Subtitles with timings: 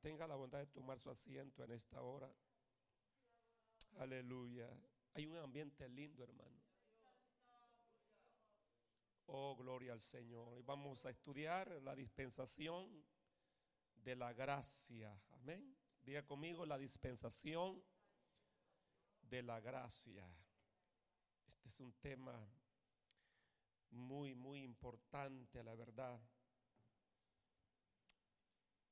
[0.00, 2.32] Tenga la bondad de tomar su asiento en esta hora.
[3.98, 4.68] Aleluya.
[5.14, 6.62] Hay un ambiente lindo, hermano.
[9.26, 10.58] Oh, gloria al Señor.
[10.58, 13.04] Y vamos a estudiar la dispensación
[13.94, 15.20] de la gracia.
[15.32, 15.76] Amén.
[16.00, 17.82] Diga conmigo la dispensación
[19.20, 20.26] de la gracia.
[21.46, 22.48] Este es un tema
[23.90, 26.20] muy, muy importante, la verdad.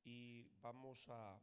[0.06, 1.36] Y vamos a,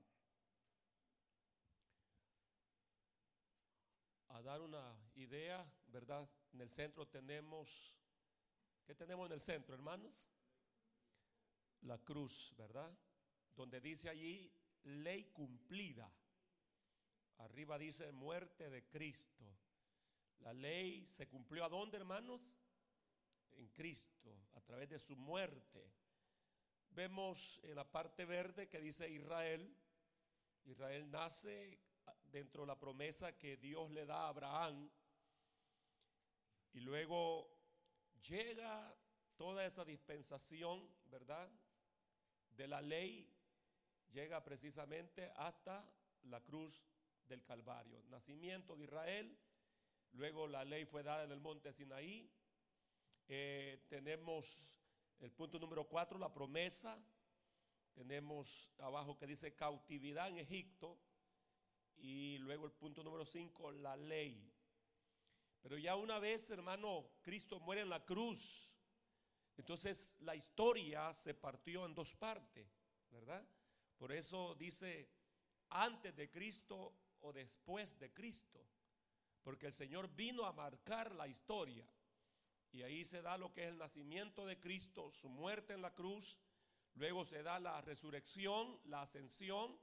[4.29, 6.29] a dar una idea, ¿verdad?
[6.53, 7.99] En el centro tenemos,
[8.85, 10.29] ¿qué tenemos en el centro, hermanos?
[11.81, 12.89] La cruz, ¿verdad?
[13.53, 14.49] Donde dice allí,
[14.83, 16.09] ley cumplida.
[17.39, 19.43] Arriba dice muerte de Cristo.
[20.39, 22.61] La ley se cumplió a dónde, hermanos?
[23.57, 26.02] En Cristo, a través de su muerte.
[26.95, 29.75] Vemos en la parte verde que dice Israel.
[30.65, 31.79] Israel nace
[32.31, 34.91] dentro de la promesa que Dios le da a Abraham.
[36.73, 37.49] Y luego
[38.29, 38.95] llega
[39.35, 41.49] toda esa dispensación, ¿verdad?
[42.49, 43.27] De la ley,
[44.11, 45.83] llega precisamente hasta
[46.25, 46.83] la cruz
[47.25, 48.03] del Calvario.
[48.03, 49.39] Nacimiento de Israel,
[50.11, 52.31] luego la ley fue dada en el monte Sinaí.
[53.27, 54.69] Eh, tenemos
[55.23, 57.01] el punto número cuatro, la promesa.
[57.93, 60.99] Tenemos abajo que dice cautividad en Egipto.
[61.95, 64.51] Y luego el punto número cinco, la ley.
[65.61, 68.73] Pero ya una vez, hermano, Cristo muere en la cruz.
[69.55, 72.67] Entonces la historia se partió en dos partes,
[73.09, 73.47] ¿verdad?
[73.97, 75.09] Por eso dice
[75.69, 78.67] antes de Cristo o después de Cristo.
[79.41, 81.87] Porque el Señor vino a marcar la historia.
[82.73, 85.93] Y ahí se da lo que es el nacimiento de Cristo, su muerte en la
[85.93, 86.39] cruz.
[86.95, 89.77] Luego se da la resurrección, la ascensión,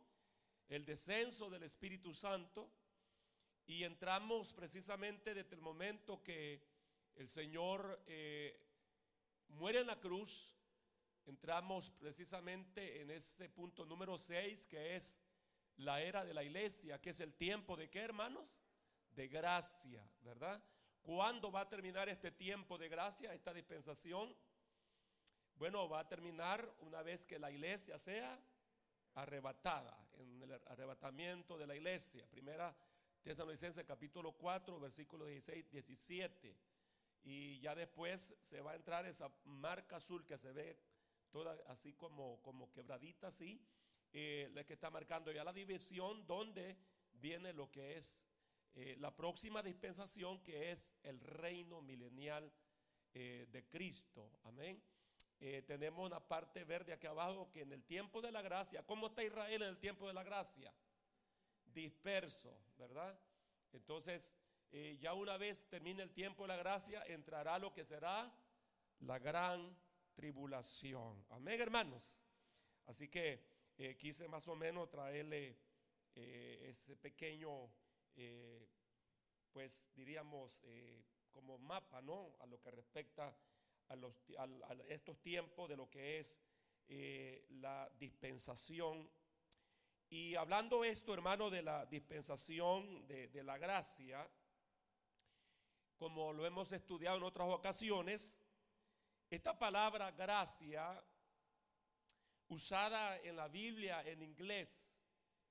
[0.68, 2.68] el descenso del Espíritu Santo.
[3.64, 6.66] Y entramos precisamente desde el momento que
[7.14, 8.60] el Señor eh,
[9.50, 10.52] muere en la cruz.
[11.26, 15.20] Entramos precisamente en ese punto número 6 que es
[15.76, 18.64] la era de la iglesia, que es el tiempo de qué, hermanos?
[19.14, 20.60] De gracia, ¿verdad?
[21.02, 24.34] ¿Cuándo va a terminar este tiempo de gracia, esta dispensación?
[25.56, 28.38] Bueno, va a terminar una vez que la iglesia sea
[29.14, 32.26] arrebatada, en el arrebatamiento de la iglesia.
[32.30, 32.74] Primera
[33.22, 36.56] Tesalonicenses capítulo 4, versículo 16, 17.
[37.22, 40.78] Y ya después se va a entrar esa marca azul que se ve
[41.30, 43.60] toda así como, como quebradita así
[44.12, 46.76] eh, la que está marcando ya la división donde
[47.12, 48.26] viene lo que es
[48.74, 52.52] eh, la próxima dispensación que es el reino milenial
[53.12, 54.30] eh, de Cristo.
[54.44, 54.82] Amén.
[55.66, 59.24] tenemos una parte verde aquí abajo que en el tiempo de la gracia, ¿cómo está
[59.24, 60.70] Israel en el tiempo de la gracia?
[61.64, 63.18] Disperso, ¿verdad?
[63.72, 64.36] Entonces,
[64.98, 68.30] ya una vez termine el tiempo de la gracia, entrará lo que será
[69.00, 69.74] la gran
[70.14, 71.24] tribulación.
[71.30, 72.22] Amén, hermanos.
[72.86, 73.42] Así que
[73.78, 75.56] eh, quise más o menos traerle
[76.14, 77.70] eh, ese pequeño,
[78.22, 78.68] eh,
[79.52, 80.62] pues diríamos,
[81.32, 82.36] como mapa, ¿no?
[82.40, 83.34] A lo que respecta
[83.88, 84.22] a, los,
[84.88, 86.40] estos tiempos de lo que es
[87.60, 89.10] la dispensación.
[90.08, 94.28] Y hablando esto, hermano, de la dispensación de, de la gracia,
[95.96, 98.40] como lo hemos estudiado en otras ocasiones,
[99.30, 101.02] esta palabra gracia
[102.50, 105.04] usada en la Biblia en inglés.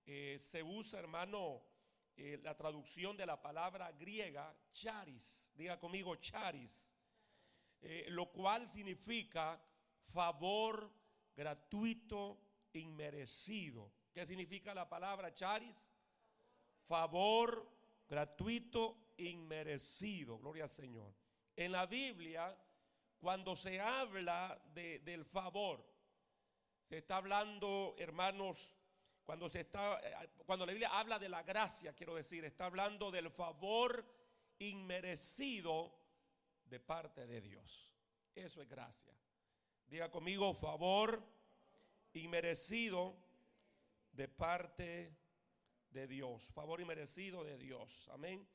[0.06, 1.62] Eh, se usa, hermano,
[2.22, 5.50] eh, la traducción de la palabra griega charis.
[5.56, 6.94] Diga conmigo charis.
[7.80, 9.58] Eh, lo cual significa
[10.02, 10.92] favor
[11.34, 12.42] gratuito,
[12.74, 13.94] inmerecido.
[14.12, 15.96] ¿Qué significa la palabra charis?
[16.84, 17.72] Favor
[18.06, 20.38] gratuito, inmerecido.
[20.40, 21.16] Gloria al Señor.
[21.56, 22.54] En la Biblia,
[23.18, 25.90] cuando se habla de, del favor,
[26.84, 28.74] se está hablando, hermanos,
[29.30, 33.12] cuando se está eh, cuando la Biblia habla de la gracia, quiero decir, está hablando
[33.12, 34.04] del favor
[34.58, 35.96] inmerecido
[36.66, 37.94] de parte de Dios.
[38.34, 39.14] Eso es gracia.
[39.86, 41.24] Diga conmigo, favor
[42.14, 43.16] inmerecido
[44.12, 45.16] de parte
[45.92, 46.46] de Dios.
[46.52, 48.10] Favor inmerecido de Dios.
[48.12, 48.50] Amén.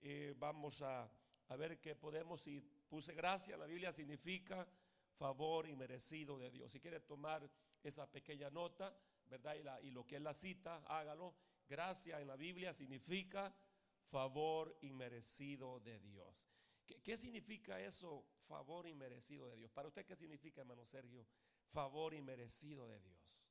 [0.00, 1.06] Eh, vamos a,
[1.50, 4.66] ver qué podemos, si puse gracia, la Biblia significa
[5.18, 6.72] favor inmerecido de Dios.
[6.72, 7.46] Si quiere tomar
[7.82, 8.96] esa pequeña nota,
[9.42, 9.80] ¿verdad?
[9.82, 11.34] Y, lo que es la cita, hágalo.
[11.68, 13.54] Gracia en la Biblia significa
[14.02, 16.48] favor inmerecido de Dios.
[16.86, 19.70] ¿Qué, ¿Qué, significa eso, favor inmerecido de Dios?
[19.70, 21.26] Para usted, ¿qué significa, hermano Sergio,
[21.64, 23.44] favor inmerecido de Dios?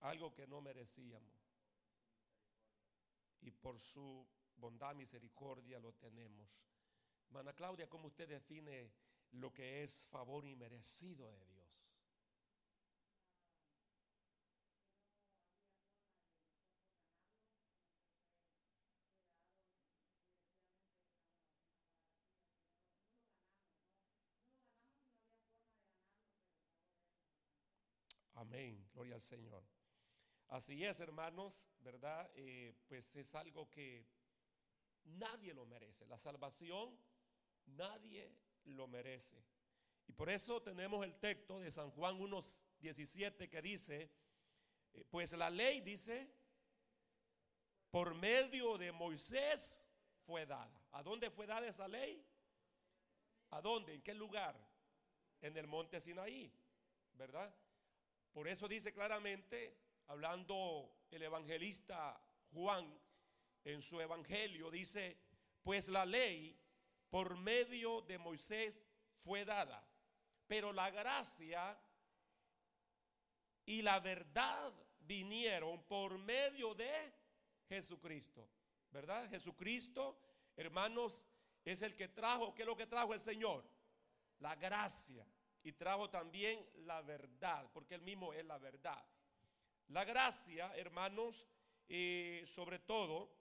[0.00, 1.34] algo que no merecíamos.
[3.40, 4.26] Y por su
[4.56, 6.66] bondad, misericordia lo tenemos.
[7.30, 8.92] Mana Claudia, ¿cómo usted define
[9.32, 11.87] lo que es favor inmerecido de Dios?
[28.92, 29.62] Gloria al Señor.
[30.48, 32.28] Así es, hermanos, ¿verdad?
[32.34, 34.06] Eh, pues es algo que
[35.04, 36.06] nadie lo merece.
[36.06, 36.98] La salvación,
[37.66, 38.34] nadie
[38.64, 39.44] lo merece.
[40.08, 44.10] Y por eso tenemos el texto de San Juan 1.17 que dice,
[44.94, 46.28] eh, pues la ley dice,
[47.90, 49.88] por medio de Moisés
[50.26, 50.82] fue dada.
[50.92, 52.26] ¿A dónde fue dada esa ley?
[53.50, 53.94] ¿A dónde?
[53.94, 54.56] ¿En qué lugar?
[55.40, 56.52] En el monte Sinaí,
[57.12, 57.54] ¿verdad?
[58.32, 59.76] Por eso dice claramente,
[60.06, 62.20] hablando el evangelista
[62.52, 62.98] Juan
[63.64, 65.18] en su evangelio, dice,
[65.62, 66.58] pues la ley
[67.10, 68.86] por medio de Moisés
[69.16, 69.86] fue dada,
[70.46, 71.78] pero la gracia
[73.66, 77.12] y la verdad vinieron por medio de
[77.68, 78.48] Jesucristo,
[78.90, 79.28] ¿verdad?
[79.28, 80.18] Jesucristo,
[80.56, 81.28] hermanos,
[81.64, 83.68] es el que trajo, ¿qué es lo que trajo el Señor?
[84.38, 85.26] La gracia
[85.62, 89.04] y trajo también la verdad, porque él mismo es la verdad.
[89.88, 91.46] La gracia, hermanos,
[91.88, 93.32] y sobre todo,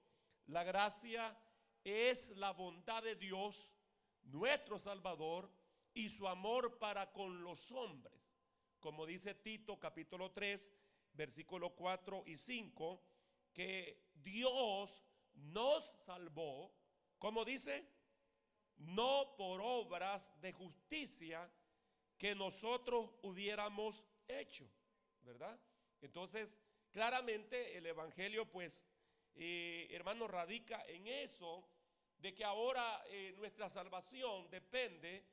[0.47, 1.37] la gracia
[1.83, 3.75] es la bondad de Dios,
[4.23, 5.51] nuestro Salvador,
[5.93, 8.35] y su amor para con los hombres.
[8.79, 10.71] Como dice Tito capítulo 3,
[11.13, 13.03] versículo 4 y 5,
[13.51, 15.03] que Dios
[15.33, 16.71] nos salvó,
[17.17, 17.89] como dice,
[18.77, 21.51] no por obras de justicia
[22.17, 24.67] que nosotros hubiéramos hecho,
[25.21, 25.59] ¿verdad?
[26.01, 26.59] Entonces,
[26.91, 28.85] claramente el Evangelio, pues,
[29.35, 31.67] eh, hermano, radica en eso,
[32.17, 35.23] de que ahora eh, nuestra salvación depende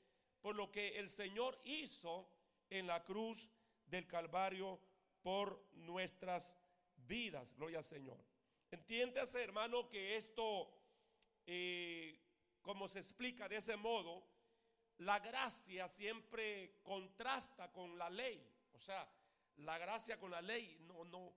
[0.41, 2.29] por lo que el Señor hizo
[2.69, 3.51] en la cruz
[3.87, 4.79] del Calvario
[5.23, 6.59] por nuestras
[6.97, 7.55] vidas.
[7.55, 8.23] Gloria al Señor.
[8.71, 10.71] Entiéndase, hermano, que esto,
[11.47, 12.21] eh,
[12.61, 14.27] como se explica de ese modo,
[15.05, 18.43] la gracia siempre contrasta con la ley.
[18.73, 19.07] O sea,
[19.59, 21.33] la gracia con la ley no, no,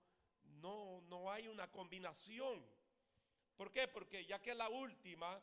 [0.62, 2.66] no, no hay una combinación.
[3.58, 3.88] ¿Por qué?
[3.90, 5.42] Porque ya que la última,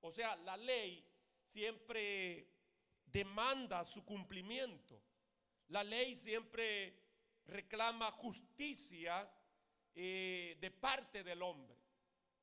[0.00, 1.06] o sea, la ley
[1.46, 2.48] siempre
[3.06, 5.00] demanda su cumplimiento.
[5.68, 6.98] La ley siempre
[7.46, 9.30] reclama justicia
[9.94, 11.76] eh, de parte del hombre,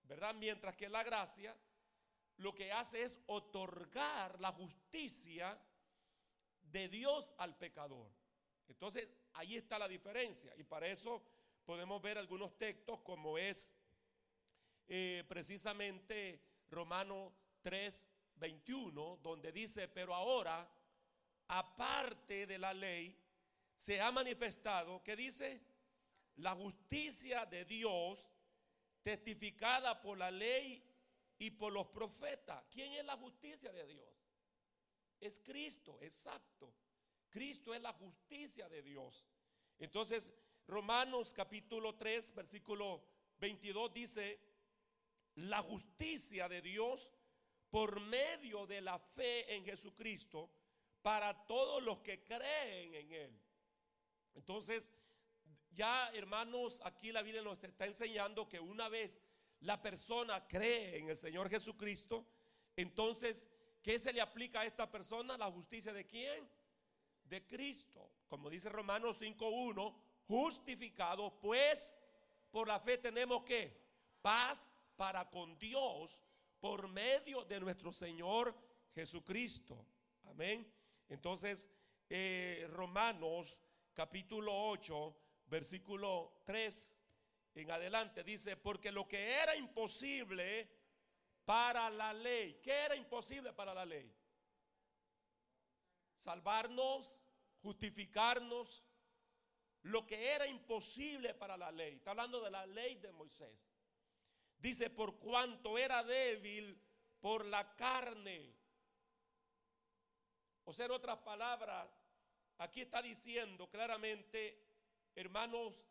[0.04, 0.34] ¿verdad?
[0.36, 1.54] Mientras que la gracia
[2.38, 5.60] lo que hace es otorgar la justicia
[6.62, 8.12] de Dios al pecador.
[8.68, 10.54] Entonces, ahí está la diferencia.
[10.58, 11.24] Y para eso
[11.66, 13.74] podemos ver algunos textos como es
[14.88, 20.70] eh, precisamente Romano 3, 21, donde dice, pero ahora,
[21.48, 23.18] aparte de la ley,
[23.76, 25.62] se ha manifestado, que dice?
[26.38, 28.32] La justicia de Dios
[29.02, 30.84] testificada por la ley
[31.40, 32.64] y por los profetas.
[32.72, 34.10] ¿Quién es la justicia de Dios?
[35.20, 36.74] Es Cristo, exacto.
[37.30, 39.26] Cristo es la justicia de Dios.
[39.80, 40.32] Entonces,
[40.68, 43.04] Romanos capítulo 3, versículo
[43.40, 44.40] 22 dice,
[45.36, 47.14] la justicia de Dios
[47.70, 50.50] por medio de la fe en Jesucristo
[51.02, 53.42] para todos los que creen en Él.
[54.34, 54.92] Entonces,
[55.72, 59.20] ya hermanos, aquí la Biblia nos está enseñando que una vez
[59.62, 62.26] la persona cree en el Señor Jesucristo,
[62.76, 63.50] entonces,
[63.82, 65.38] ¿qué se le aplica a esta persona?
[65.38, 66.48] La justicia de quién?
[67.24, 68.12] De Cristo.
[68.28, 69.96] Como dice Romanos 5.1,
[70.28, 71.98] justificado, pues
[72.52, 73.76] por la fe tenemos que
[74.22, 76.22] paz para con Dios
[76.60, 78.56] por medio de nuestro Señor
[78.94, 79.86] Jesucristo.
[80.26, 80.72] Amén.
[81.10, 81.68] Entonces,
[82.10, 83.62] eh, Romanos
[83.94, 85.16] capítulo 8,
[85.48, 87.07] versículo 3
[87.62, 90.70] en adelante dice, porque lo que era imposible
[91.46, 94.14] para la ley, ¿qué era imposible para la ley?
[96.18, 97.24] Salvarnos,
[97.62, 98.84] justificarnos,
[99.84, 101.96] lo que era imposible para la ley.
[101.96, 103.58] Está hablando de la ley de Moisés.
[104.58, 106.82] Dice, por cuanto era débil
[107.22, 108.54] por la carne.
[110.66, 111.88] O sea, en otras palabras,
[112.58, 114.62] aquí está diciendo claramente,
[115.16, 115.88] hermanos,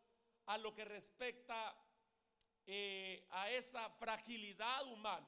[0.47, 1.75] a lo que respecta
[2.65, 5.27] eh, a esa fragilidad humana.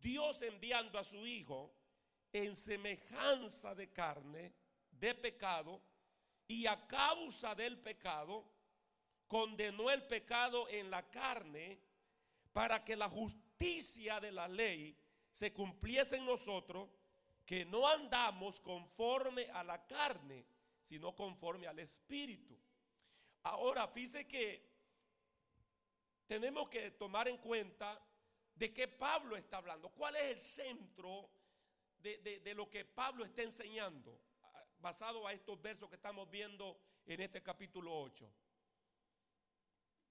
[0.00, 1.72] Dios enviando a su Hijo
[2.32, 4.52] en semejanza de carne,
[4.90, 5.80] de pecado,
[6.46, 8.44] y a causa del pecado,
[9.28, 11.78] condenó el pecado en la carne
[12.52, 14.96] para que la justicia de la ley
[15.30, 16.88] se cumpliese en nosotros,
[17.46, 20.44] que no andamos conforme a la carne,
[20.82, 22.59] sino conforme al Espíritu.
[23.42, 24.68] Ahora, fíjese que
[26.26, 28.00] tenemos que tomar en cuenta
[28.54, 31.30] de qué Pablo está hablando, cuál es el centro
[31.98, 34.20] de, de lo que Pablo está enseñando,
[34.78, 38.30] basado a estos versos que estamos viendo en este capítulo 8.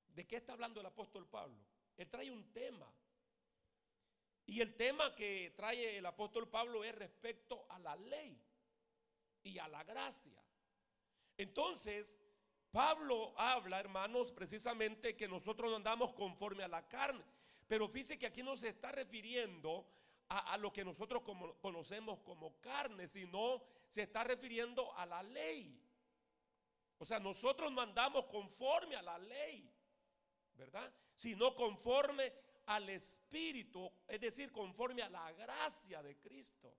[0.07, 1.63] ¿De qué está hablando el apóstol Pablo?
[1.95, 2.91] Él trae un tema.
[4.45, 8.41] Y el tema que trae el apóstol Pablo es respecto a la ley
[9.43, 10.41] y a la gracia.
[11.37, 12.19] Entonces,
[12.71, 17.23] Pablo habla, hermanos, precisamente que nosotros no andamos conforme a la carne.
[17.67, 19.87] Pero fíjese que aquí no se está refiriendo
[20.29, 21.23] a, lo que nosotros
[21.61, 25.81] conocemos como carne, sino se está refiriendo a la ley.
[26.99, 29.71] O sea, nosotros no andamos conforme a la ley,
[30.53, 30.93] ¿verdad?
[31.15, 32.31] Sino conforme
[32.67, 36.75] al Espíritu, es decir, conforme a la gracia de Cristo.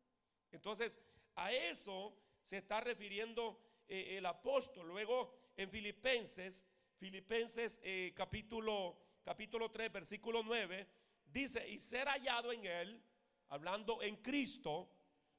[0.52, 0.97] Entonces,
[1.35, 4.87] a eso se está refiriendo eh, el apóstol.
[4.87, 10.87] Luego, en Filipenses, Filipenses eh, capítulo, capítulo 3, versículo 9,
[11.26, 13.02] dice, y ser hallado en él,
[13.49, 14.90] hablando en Cristo,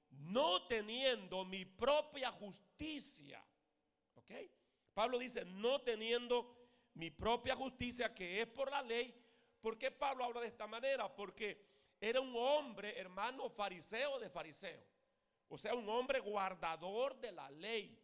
[0.10, 3.44] no teniendo mi propia justicia.
[4.16, 4.32] ¿Ok?
[4.94, 6.62] Pablo dice, no teniendo
[6.94, 9.16] mi propia justicia que es por la ley.
[9.62, 11.14] ¿Por qué Pablo habla de esta manera?
[11.14, 11.66] Porque
[12.00, 14.84] era un hombre, hermano, fariseo de fariseo.
[15.48, 18.01] O sea, un hombre guardador de la ley.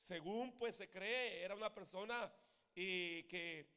[0.00, 2.32] Según pues se cree, era una persona
[2.74, 3.68] que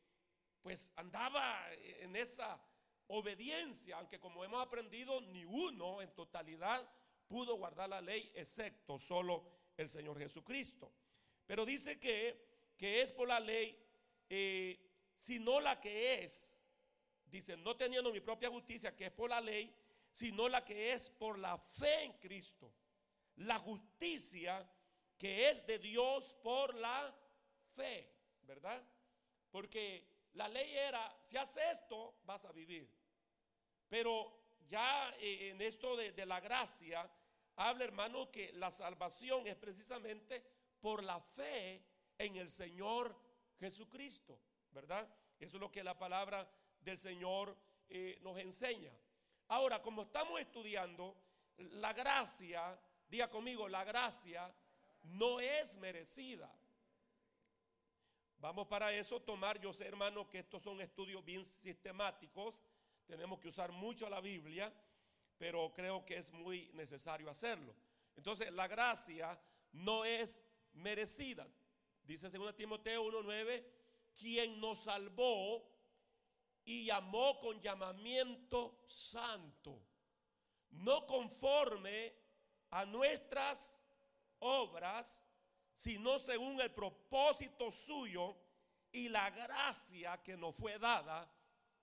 [0.61, 2.59] pues andaba en esa
[3.07, 6.89] obediencia, aunque como hemos aprendido, ni uno en totalidad
[7.27, 9.43] pudo guardar la ley, excepto solo
[9.75, 10.93] el Señor Jesucristo.
[11.45, 13.77] Pero dice que, que es por la ley,
[14.29, 14.79] eh,
[15.15, 16.61] sino la que es,
[17.25, 19.75] dice, no teniendo mi propia justicia, que es por la ley,
[20.11, 22.73] sino la que es por la fe en Cristo.
[23.35, 24.65] La justicia
[25.23, 27.15] que es de Dios por la
[27.71, 28.83] fe, ¿verdad?
[29.49, 32.93] Porque la ley era, si haces esto, vas a vivir.
[33.87, 37.09] Pero ya eh, en esto de, la gracia,
[37.55, 40.43] habla hermano que la salvación es precisamente
[40.81, 41.81] por la fe
[42.17, 43.17] en el Señor
[43.61, 44.37] Jesucristo,
[44.71, 45.07] ¿verdad?
[45.39, 46.45] Eso es lo que la palabra
[46.81, 47.55] del Señor
[47.87, 48.91] eh, nos enseña.
[49.47, 51.15] Ahora, como estamos estudiando,
[51.55, 52.77] la gracia,
[53.07, 54.53] diga conmigo, la gracia
[55.03, 56.51] no es merecida.
[58.37, 62.61] Vamos para eso tomar, yo sé hermano que estos son estudios bien sistemáticos,
[63.05, 64.73] tenemos que usar mucho la Biblia,
[65.37, 67.75] pero creo que es muy necesario hacerlo.
[68.15, 69.39] Entonces, la gracia
[69.71, 71.47] no es merecida.
[72.03, 73.65] Dice 2 Timoteo 1:9,
[74.13, 75.69] quien nos salvó
[76.65, 79.81] y llamó con llamamiento santo,
[80.71, 82.13] no conforme
[82.69, 83.82] a nuestras
[84.43, 85.27] obras,
[85.75, 88.37] sino según el propósito suyo
[88.91, 91.31] y la gracia que nos fue dada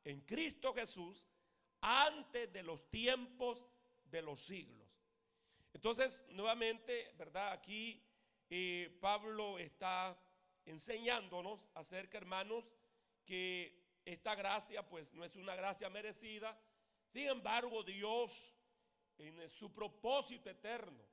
[0.04, 1.26] en Cristo Jesús
[1.80, 3.66] antes de los tiempos
[4.04, 4.88] de los siglos.
[5.72, 7.52] Entonces, nuevamente, ¿verdad?
[7.52, 8.02] Aquí
[8.48, 10.18] eh, Pablo está
[10.64, 12.76] enseñándonos acerca, hermanos,
[13.24, 16.58] que esta gracia pues no es una gracia merecida.
[17.06, 18.54] Sin embargo, Dios
[19.18, 21.09] en su propósito eterno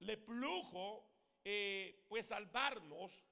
[0.00, 1.08] le plujo
[1.44, 3.24] eh, pues salvarnos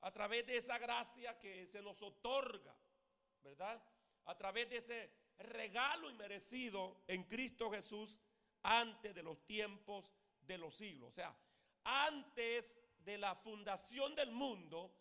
[0.00, 2.74] a través de esa gracia que se nos otorga,
[3.42, 3.82] ¿verdad?
[4.24, 8.20] A través de ese regalo inmerecido en Cristo Jesús
[8.62, 11.10] antes de los tiempos de los siglos.
[11.10, 11.36] O sea,
[11.84, 14.94] antes de la fundación del mundo,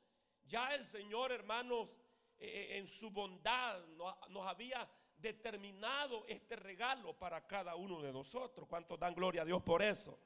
[0.46, 2.00] ya el Señor, hermanos,
[2.38, 3.86] eh, eh, en su bondad
[4.30, 8.68] nos, había determinado este regalo para cada uno de nosotros.
[8.68, 10.20] ¿Cuántos dan gloria a Dios por eso?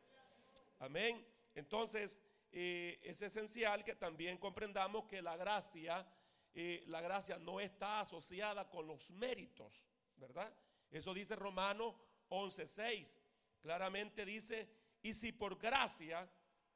[0.82, 1.26] Amén.
[1.56, 2.22] Entonces,
[2.52, 6.06] eh, es esencial que también comprendamos que la gracia,
[6.54, 9.86] la gracia no está asociada con los méritos,
[10.18, 10.54] ¿verdad?
[10.92, 11.96] Eso dice Romano
[12.30, 13.20] 11:6.
[13.62, 14.68] Claramente dice,
[15.02, 16.30] y si por gracia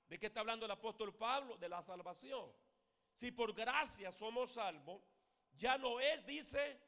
[0.07, 1.57] ¿De qué está hablando el apóstol Pablo?
[1.57, 2.51] De la salvación.
[3.13, 5.01] Si por gracia somos salvos,
[5.53, 6.79] ya no es, dice,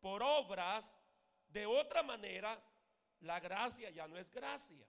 [0.00, 0.98] por obras,
[1.48, 2.60] de otra manera,
[3.20, 4.86] la gracia ya no es gracia.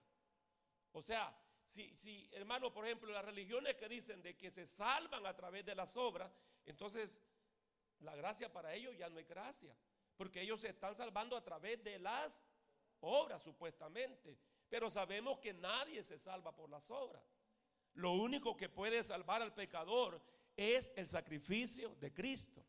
[0.96, 1.30] O sea,
[1.66, 5.66] si, si, hermano, por ejemplo, las religiones que dicen de que se salvan a través
[5.66, 6.32] de las obras,
[6.64, 7.20] entonces
[7.98, 9.76] la gracia para ellos ya no es gracia,
[10.16, 12.46] porque ellos se están salvando a través de las
[13.00, 14.38] obras, supuestamente.
[14.70, 17.22] Pero sabemos que nadie se salva por las obras.
[17.92, 20.22] Lo único que puede salvar al pecador
[20.56, 22.64] es el sacrificio de Cristo.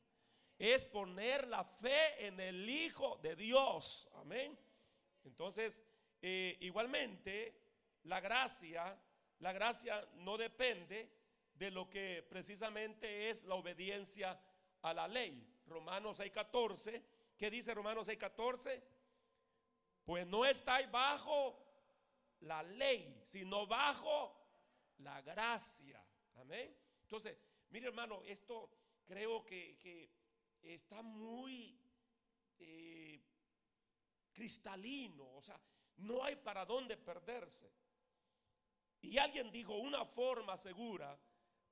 [0.60, 4.10] Es poner la fe en el Hijo de Dios.
[4.16, 4.60] Amén.
[5.24, 5.82] Entonces,
[6.22, 7.67] eh, igualmente,
[8.08, 8.98] la gracia,
[9.40, 11.12] la gracia no depende
[11.54, 14.40] de lo que precisamente es la obediencia
[14.82, 15.46] a la ley.
[15.66, 17.04] Romanos 6:14,
[17.38, 18.82] ¿qué dice Romanos 6:14?
[20.06, 21.62] Pues no estáis bajo
[22.42, 24.40] la ley, sino bajo
[25.00, 26.02] la gracia.
[26.36, 26.74] Amén.
[27.02, 27.38] Entonces,
[27.70, 28.70] mire hermano, esto
[29.06, 30.16] creo que,
[30.62, 31.80] está muy
[32.60, 33.22] eh,
[34.34, 35.58] cristalino, o sea,
[35.98, 37.72] no hay para dónde perderse.
[39.02, 41.18] Y alguien dijo, una forma segura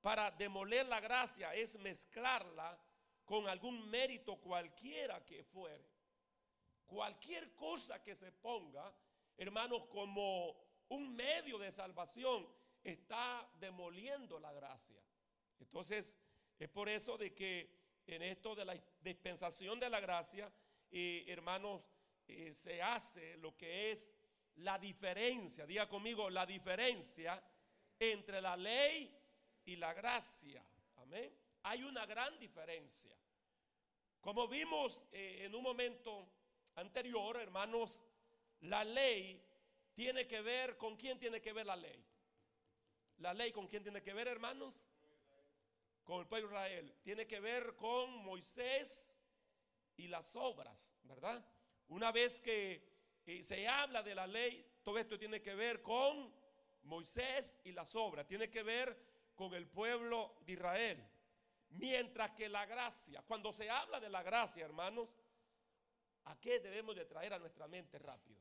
[0.00, 2.78] para demoler la gracia es mezclarla
[3.24, 5.84] con algún mérito cualquiera que fuere.
[6.86, 8.94] Cualquier cosa que se ponga,
[9.36, 10.56] hermanos, como
[10.88, 12.46] un medio de salvación,
[12.84, 15.02] está demoliendo la gracia.
[15.58, 16.16] Entonces,
[16.58, 20.52] es por eso de que en esto de la dispensación de la gracia,
[20.90, 21.90] eh, hermanos,
[22.28, 24.14] eh, se hace lo que es
[24.56, 27.42] la diferencia, diga conmigo, la diferencia
[27.98, 29.14] entre la ley
[29.64, 30.64] y la gracia.
[30.96, 31.32] Amén.
[31.64, 33.16] Hay una gran diferencia.
[34.20, 36.28] Como vimos eh, en un momento
[36.76, 38.04] anterior, hermanos,
[38.60, 39.42] la ley
[39.94, 42.04] tiene que ver, ¿con quién tiene que ver la ley?
[43.18, 44.88] La ley con quién tiene que ver, hermanos?
[46.04, 46.94] Con el pueblo de Israel.
[47.02, 49.16] Tiene que ver con Moisés
[49.96, 51.44] y las obras, ¿verdad?
[51.88, 52.95] Una vez que
[53.26, 56.32] eh, se habla de la ley, todo esto tiene que ver con
[56.84, 58.96] Moisés y las obras, tiene que ver
[59.34, 61.10] con el pueblo de Israel.
[61.70, 65.16] Mientras que la gracia, cuando se habla de la gracia, hermanos,
[66.24, 68.40] ¿a qué debemos de traer a nuestra mente rápido?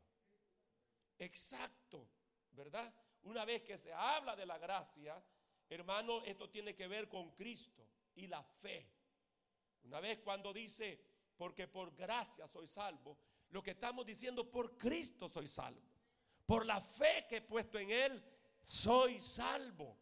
[1.18, 2.08] Exacto,
[2.52, 2.94] ¿verdad?
[3.24, 5.22] Una vez que se habla de la gracia,
[5.68, 8.88] hermano, esto tiene que ver con Cristo y la fe.
[9.84, 11.04] Una vez cuando dice,
[11.36, 13.18] porque por gracia soy salvo,
[13.56, 15.82] lo que estamos diciendo, por Cristo soy salvo.
[16.46, 18.22] Por la fe que he puesto en Él,
[18.62, 19.98] soy salvo.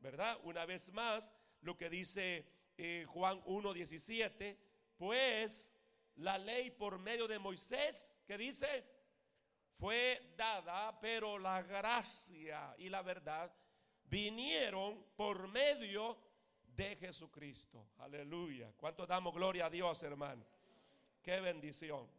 [0.00, 0.36] ¿Verdad?
[0.42, 2.44] Una vez más, lo que dice
[2.76, 4.58] eh, Juan 1.17,
[4.96, 5.76] pues
[6.16, 8.84] la ley por medio de Moisés, que dice,
[9.74, 13.54] fue dada, pero la gracia y la verdad
[14.06, 16.18] vinieron por medio
[16.74, 17.90] de Jesucristo.
[17.98, 18.72] Aleluya.
[18.76, 20.44] ¿Cuánto damos gloria a Dios, hermano?
[21.22, 22.17] Qué bendición.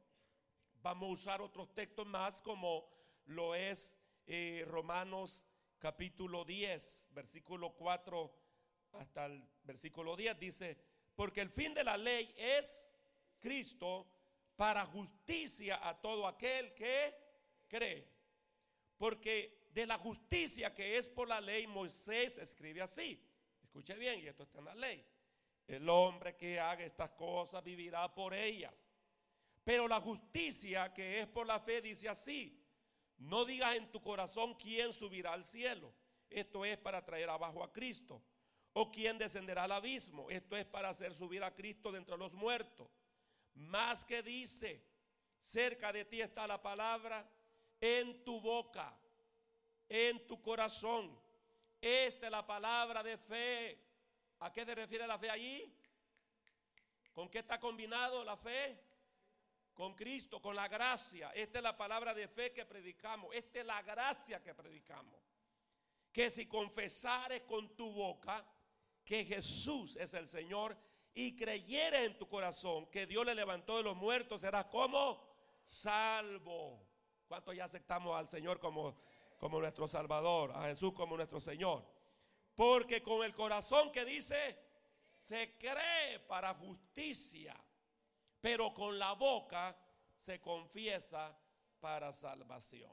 [0.81, 2.89] Vamos a usar otros textos más como
[3.25, 5.45] lo es eh, Romanos
[5.77, 8.33] capítulo 10, versículo 4
[8.93, 10.39] hasta el versículo 10.
[10.39, 10.77] Dice,
[11.15, 12.93] porque el fin de la ley es
[13.39, 14.07] Cristo
[14.55, 17.13] para justicia a todo aquel que
[17.67, 18.07] cree.
[18.97, 23.21] Porque de la justicia que es por la ley, Moisés escribe así.
[23.61, 25.05] Escuche bien, y esto está en la ley.
[25.67, 28.89] El hombre que haga estas cosas vivirá por ellas.
[29.63, 32.59] Pero la justicia que es por la fe dice así,
[33.17, 35.93] no digas en tu corazón quién subirá al cielo.
[36.29, 38.21] Esto es para traer abajo a Cristo.
[38.73, 40.29] O quién descenderá al abismo.
[40.29, 42.87] Esto es para hacer subir a Cristo de entre los muertos.
[43.55, 44.81] Más que dice,
[45.39, 47.27] cerca de ti está la palabra,
[47.81, 48.97] en tu boca,
[49.89, 51.19] en tu corazón.
[51.81, 53.79] Esta es la palabra de fe.
[54.39, 55.73] ¿A qué se refiere la fe allí?
[57.13, 58.79] ¿Con qué está combinado la fe?
[59.79, 61.31] Con Cristo, con la gracia.
[61.33, 63.33] Esta es la palabra de fe que predicamos.
[63.33, 65.17] Esta es la gracia que predicamos.
[66.11, 68.45] Que si confesares con tu boca
[69.05, 70.75] que Jesús es el Señor
[71.13, 75.25] y creyeres en tu corazón que Dios le levantó de los muertos, serás como
[75.63, 76.85] salvo.
[77.25, 78.99] ¿Cuántos ya aceptamos al Señor como,
[79.37, 80.51] como nuestro Salvador?
[80.57, 81.85] A Jesús como nuestro Señor.
[82.53, 84.59] Porque con el corazón que dice,
[85.15, 87.55] se cree para justicia
[88.41, 89.77] pero con la boca
[90.15, 91.37] se confiesa
[91.79, 92.91] para salvación.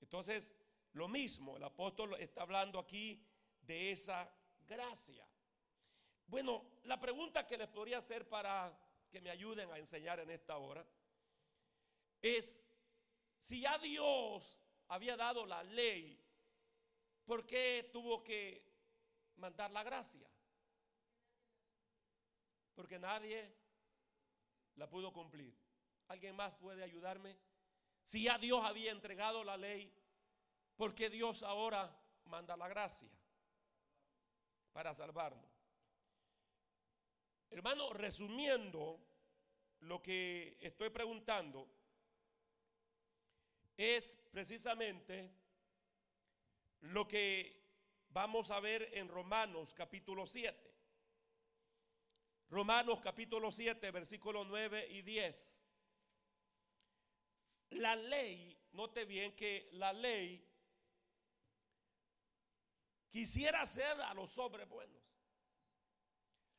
[0.00, 0.54] Entonces,
[0.92, 3.22] lo mismo, el apóstol está hablando aquí
[3.62, 4.30] de esa
[4.66, 5.26] gracia.
[6.26, 8.76] Bueno, la pregunta que les podría hacer para
[9.10, 10.86] que me ayuden a enseñar en esta hora
[12.20, 12.68] es,
[13.38, 16.20] si ya Dios había dado la ley,
[17.24, 18.64] ¿por qué tuvo que
[19.36, 20.28] mandar la gracia?
[22.74, 23.65] Porque nadie
[24.76, 25.54] la pudo cumplir.
[26.08, 27.36] ¿Alguien más puede ayudarme?
[28.02, 29.92] Si ya Dios había entregado la ley,
[30.76, 31.94] ¿por qué Dios ahora
[32.26, 33.10] manda la gracia
[34.72, 35.50] para salvarnos?
[37.50, 39.00] Hermano, resumiendo
[39.80, 41.68] lo que estoy preguntando,
[43.76, 45.30] es precisamente
[46.80, 47.64] lo que
[48.10, 50.75] vamos a ver en Romanos capítulo 7.
[52.48, 55.62] Romanos capítulo 7, versículos 9 y 10.
[57.70, 60.48] La ley, note bien que la ley
[63.10, 65.02] quisiera hacer a los hombres buenos.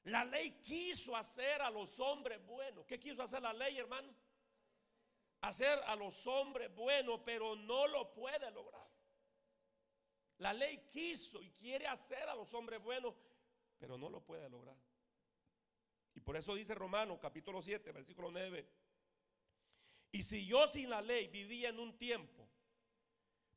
[0.03, 2.85] La ley quiso hacer a los hombres buenos.
[2.85, 4.13] ¿Qué quiso hacer la ley, hermano?
[5.41, 8.87] Hacer a los hombres buenos, pero no lo puede lograr.
[10.39, 13.15] La ley quiso y quiere hacer a los hombres buenos,
[13.77, 14.75] pero no lo puede lograr.
[16.17, 18.67] Y por eso dice Romanos capítulo 7, versículo 9.
[20.13, 22.49] Y si yo sin la ley vivía en un tiempo,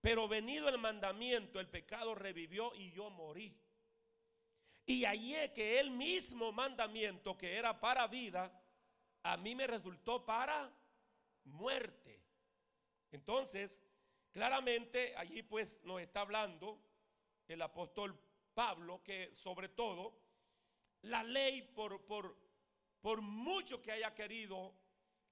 [0.03, 3.59] pero venido el mandamiento, el pecado revivió y yo morí.
[4.85, 8.53] Y hallé que el mismo mandamiento que era para vida,
[9.23, 10.71] a mí me resultó para
[11.45, 12.23] muerte.
[13.11, 13.83] Entonces,
[14.33, 16.79] claramente allí pues nos está hablando
[17.49, 18.21] el apóstol
[18.53, 20.21] Pablo que sobre todo
[21.01, 22.50] la ley por, por,
[23.01, 24.75] por mucho que haya querido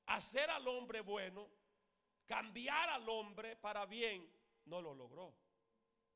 [0.07, 1.49] hacer al hombre bueno,
[2.27, 4.29] cambiar al hombre para bien,
[4.67, 5.35] no lo logró.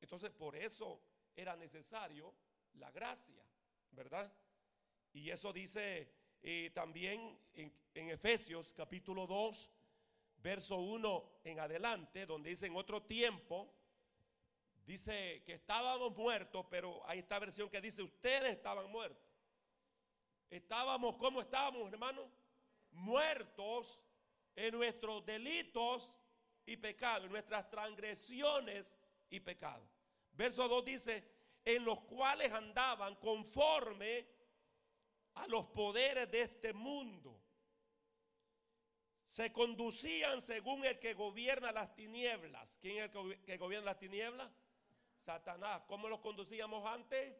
[0.01, 0.99] Entonces por eso
[1.35, 2.33] era necesario
[2.73, 3.43] la gracia,
[3.91, 4.31] ¿verdad?
[5.13, 6.11] Y eso dice
[6.41, 9.71] eh, también en, en, Efesios capítulo 2,
[10.37, 13.73] verso 1 en adelante, donde dice en otro tiempo,
[14.85, 19.32] dice que estábamos muertos, pero hay esta versión que dice ustedes estaban muertos.
[20.53, 22.29] Estábamos, ¿cómo estábamos, hermano?
[22.91, 23.99] Muertos
[24.55, 26.15] en nuestros delitos
[26.63, 28.95] y pecados, en nuestras transgresiones
[29.31, 29.89] y pecados.
[30.31, 31.27] Verso 2 dice,
[31.65, 34.27] en los cuales andaban conforme
[35.33, 37.41] a los poderes de este mundo.
[39.25, 42.77] Se conducían según el que gobierna las tinieblas.
[42.79, 44.51] ¿Quién es el que gobierna las tinieblas?
[45.17, 45.81] Satanás.
[45.87, 47.35] ¿Cómo los conducíamos antes?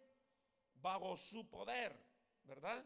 [0.74, 1.96] Bajo su poder,
[2.46, 2.84] ¿verdad?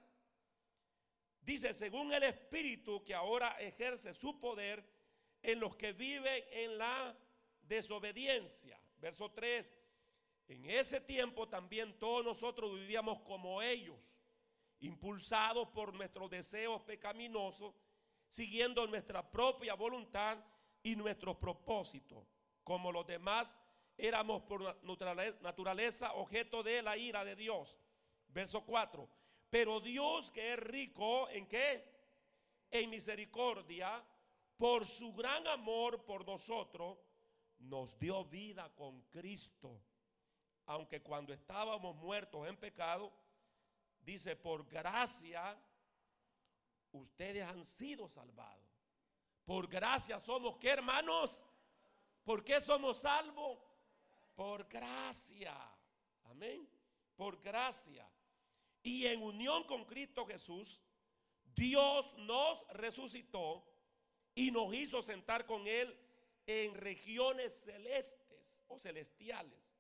[1.47, 4.83] Dice, según el Espíritu que ahora ejerce su poder
[5.41, 7.17] en los que viven en la
[7.61, 8.77] desobediencia.
[8.97, 9.73] Verso 3.
[10.49, 14.19] En ese tiempo también todos nosotros vivíamos como ellos,
[14.81, 17.73] impulsados por nuestros deseos pecaminosos,
[18.27, 20.37] siguiendo nuestra propia voluntad
[20.83, 22.27] y nuestros propósitos.
[22.65, 23.57] Como los demás
[23.97, 27.77] éramos por naturaleza objeto de la ira de Dios.
[28.27, 29.16] Verso 4.
[29.49, 31.83] Pero Dios que es rico en qué?
[32.69, 34.03] En misericordia,
[34.57, 36.97] por su gran amor por nosotros,
[37.59, 39.81] nos dio vida con Cristo
[40.67, 43.11] aunque cuando estábamos muertos en pecado,
[44.01, 45.57] dice, por gracia,
[46.91, 48.67] ustedes han sido salvados.
[49.45, 51.41] Por gracia somos, ¿qué hermanos?
[52.25, 53.57] ¿Por qué somos salvos?
[54.35, 55.55] Por gracia.
[56.25, 56.67] Amén.
[57.15, 58.05] Por gracia.
[58.87, 60.81] Y en unión con Cristo Jesús,
[61.53, 63.61] Dios nos resucitó
[64.33, 65.93] y nos hizo sentar con Él
[66.45, 69.75] en regiones celestes o celestiales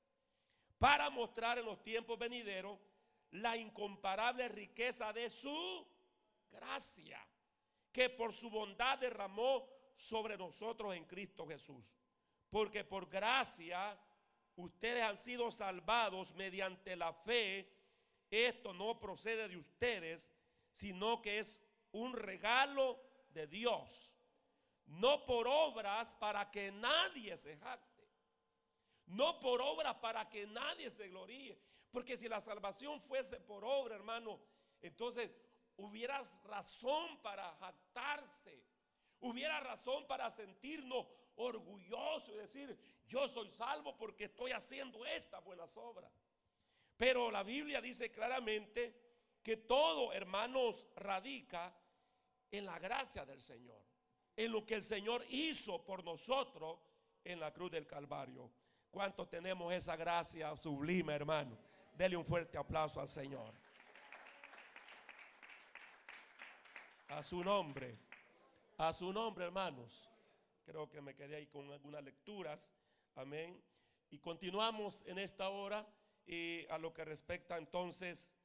[0.77, 2.77] para mostrar en los tiempos venideros
[3.31, 5.87] la incomparable riqueza de su
[6.51, 7.25] gracia,
[7.93, 11.97] que por su bondad derramó sobre nosotros en Cristo Jesús.
[12.49, 13.97] Porque por gracia
[14.57, 17.76] ustedes han sido salvados mediante la fe.
[18.29, 20.29] Esto no procede de ustedes,
[20.71, 21.61] sino que es
[21.91, 24.15] un regalo de Dios.
[24.85, 27.97] No por obras para que nadie se jacte
[29.07, 31.57] no por obra para que nadie se gloríe.
[31.91, 34.39] Porque si la salvación fuese por obra, hermano,
[34.81, 35.31] entonces
[35.77, 38.63] hubiera razón para jactarse.
[39.19, 45.75] Hubiera razón para sentirnos orgullosos y decir, yo soy salvo porque estoy haciendo estas buenas
[45.77, 46.11] obras.
[46.97, 48.93] Pero la Biblia dice claramente
[49.43, 51.73] que todo, hermanos, radica
[52.51, 53.81] en la gracia del Señor,
[54.35, 56.79] en lo que el Señor hizo por nosotros
[57.23, 58.51] en la cruz del Calvario.
[58.89, 61.57] ¿Cuántos tenemos esa gracia sublime, hermano?
[61.93, 63.53] Dele un fuerte aplauso al Señor.
[67.09, 67.97] A su nombre.
[68.77, 70.09] A su nombre, hermanos.
[70.65, 72.73] Creo que me quedé ahí con algunas lecturas.
[73.15, 73.61] Amén.
[74.09, 75.87] Y continuamos en esta hora
[76.27, 78.35] y a lo que respecta entonces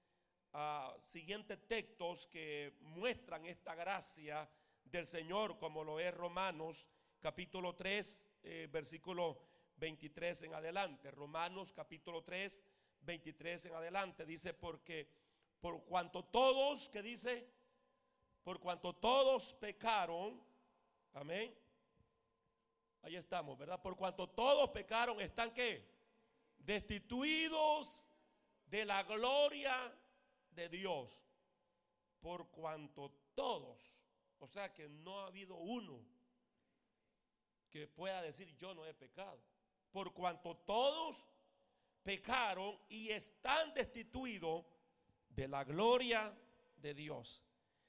[0.53, 4.49] a siguientes textos que muestran esta gracia
[4.85, 6.87] del Señor, como lo es Romanos
[7.19, 9.39] capítulo 3, eh, versículo
[9.77, 11.11] 23 en adelante.
[11.11, 12.65] Romanos capítulo 3,
[13.01, 14.25] 23 en adelante.
[14.25, 15.09] Dice, porque
[15.61, 17.49] por cuanto todos, que dice,
[18.45, 20.41] por cuanto todos pecaron,
[21.15, 21.53] amén.
[23.03, 23.83] Ahí estamos, ¿verdad?
[23.83, 25.92] Por cuanto todos pecaron, están que
[26.65, 28.09] destituidos
[28.67, 29.75] de la gloria
[30.51, 31.23] de Dios.
[32.21, 34.01] por cuanto todos,
[34.39, 36.01] o sea que no ha habido uno
[37.69, 39.43] que pueda decir yo no he pecado,
[39.91, 41.17] por cuanto todos
[42.03, 44.65] pecaron y están destituidos
[45.31, 46.33] de la gloria
[46.77, 47.43] de Dios,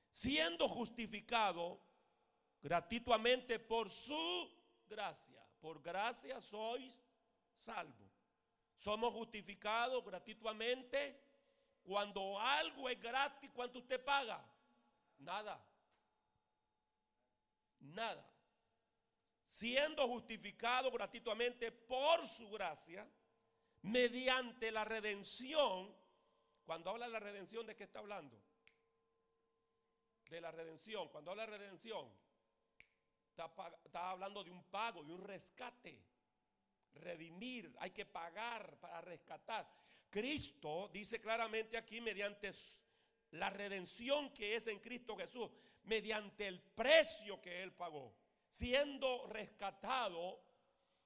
[0.10, 1.80] siendo justificado
[2.62, 4.52] gratuitamente por su
[4.88, 5.46] gracia.
[5.60, 7.04] Por gracia sois
[7.54, 8.03] salvos.
[8.84, 11.18] Somos justificados gratuitamente
[11.84, 13.50] cuando algo es gratis.
[13.52, 14.46] ¿Cuánto usted paga?
[15.20, 15.58] Nada.
[17.80, 18.30] Nada.
[19.48, 23.10] Siendo justificado gratuitamente por su gracia,
[23.84, 25.96] mediante la redención.
[26.66, 28.38] Cuando habla de la redención, ¿de qué está hablando?
[30.30, 31.08] De la redención.
[31.08, 32.12] Cuando habla de redención,
[33.30, 36.13] está, hablando de un pago, de un rescate.
[36.96, 39.68] Redimir, hay que pagar para rescatar.
[40.10, 42.52] Cristo dice claramente aquí mediante
[43.32, 45.50] la redención que es en Cristo Jesús,
[45.84, 48.14] mediante el precio que Él pagó,
[48.50, 50.40] siendo rescatado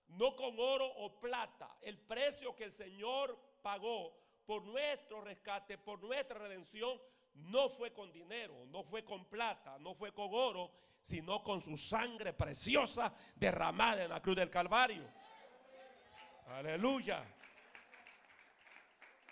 [0.10, 6.02] no con oro o plata, el precio que el Señor pagó por nuestro rescate, por
[6.02, 7.00] nuestra redención,
[7.34, 10.71] no fue con dinero, no fue con plata, no fue con oro,
[11.02, 15.04] sino con su sangre preciosa derramada en la cruz del Calvario.
[16.47, 17.25] Aleluya.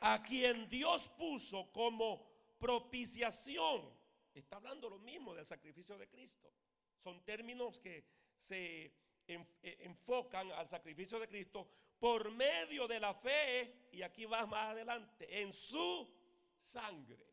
[0.02, 2.28] A quien Dios puso como
[2.60, 3.90] propiciación.
[4.34, 6.52] Está hablando lo mismo del sacrificio de Cristo.
[6.98, 8.94] Son términos que se
[9.28, 14.72] eh, enfocan al sacrificio de Cristo por medio de la fe, y aquí va más
[14.72, 16.14] adelante, en su
[16.58, 17.26] sangre.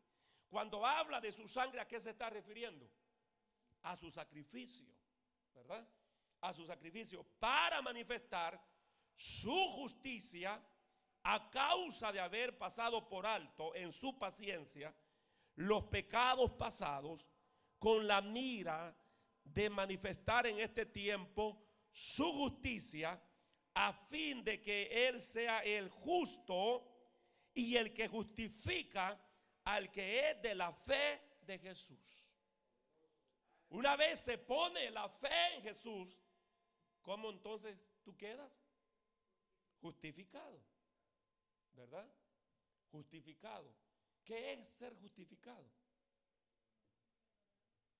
[0.49, 2.89] Cuando habla de su sangre, ¿a qué se está refiriendo?
[3.81, 4.87] A su sacrificio,
[5.53, 5.85] ¿verdad?
[6.39, 8.72] A su sacrificio para manifestar
[9.15, 10.61] su justicia
[11.23, 14.93] a causa de haber pasado por alto en su paciencia
[15.55, 17.25] los pecados pasados
[17.79, 18.95] con la mira
[19.43, 23.21] de manifestar en este tiempo su justicia
[23.75, 26.89] a fin de que Él sea el justo
[27.53, 29.19] y el que justifica
[29.63, 32.37] al que es de la fe de Jesús.
[33.69, 36.19] Una vez se pone la fe en Jesús,
[37.01, 38.51] ¿cómo entonces tú quedas?
[39.83, 40.63] Justificado.
[41.73, 42.09] ¿Verdad?
[42.89, 43.69] Justificado.
[44.23, 45.69] ¿Qué es ser justificado?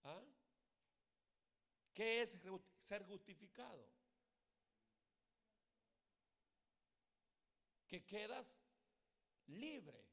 [0.05, 0.23] ¿Ah?
[1.93, 2.39] ¿Qué es
[2.79, 3.85] ser justificado?
[7.85, 8.61] Que quedas
[9.47, 10.05] libre,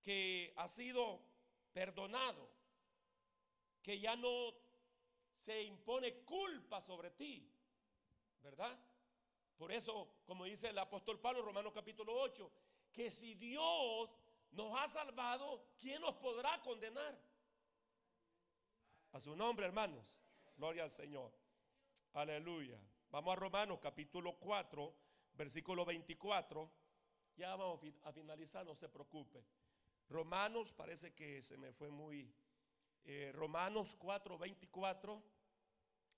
[0.00, 1.20] que has sido
[1.72, 2.48] perdonado,
[3.82, 4.54] que ya no
[5.34, 7.52] se impone culpa sobre ti,
[8.40, 8.78] ¿verdad?
[9.58, 12.50] Por eso, como dice el apóstol Pablo Romanos capítulo 8,
[12.92, 14.16] que si Dios
[14.52, 17.18] nos ha salvado, ¿quién nos podrá condenar?
[19.12, 20.16] A su nombre, hermanos.
[20.56, 21.32] Gloria al Señor.
[22.12, 22.80] Aleluya.
[23.10, 24.94] Vamos a Romanos capítulo 4,
[25.34, 26.70] versículo 24.
[27.36, 29.44] Ya vamos a finalizar, no se preocupe.
[30.08, 32.32] Romanos, parece que se me fue muy...
[33.04, 35.22] Eh, Romanos 4, 24.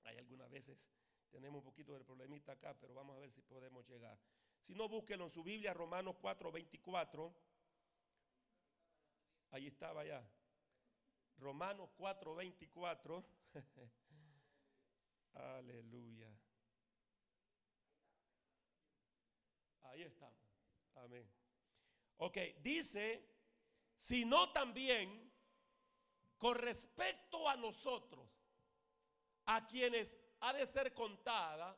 [0.05, 0.91] Hay algunas veces
[1.31, 4.19] tenemos un poquito de problemita acá, pero vamos a ver si podemos llegar.
[4.61, 7.35] Si no, búsquelo en su Biblia, Romanos 4, 24.
[9.51, 10.29] Ahí estaba ya.
[11.39, 13.25] Romanos 4, 24.
[15.35, 16.31] Aleluya.
[19.83, 20.39] Ahí estamos.
[20.95, 21.29] Amén.
[22.19, 23.27] Ok, dice,
[23.97, 25.33] sino también
[26.37, 28.29] con respecto a nosotros,
[29.47, 31.77] a quienes ha de ser contada,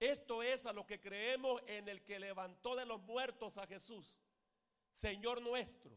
[0.00, 4.20] esto es a lo que creemos en el que levantó de los muertos a Jesús,
[4.92, 5.96] Señor nuestro,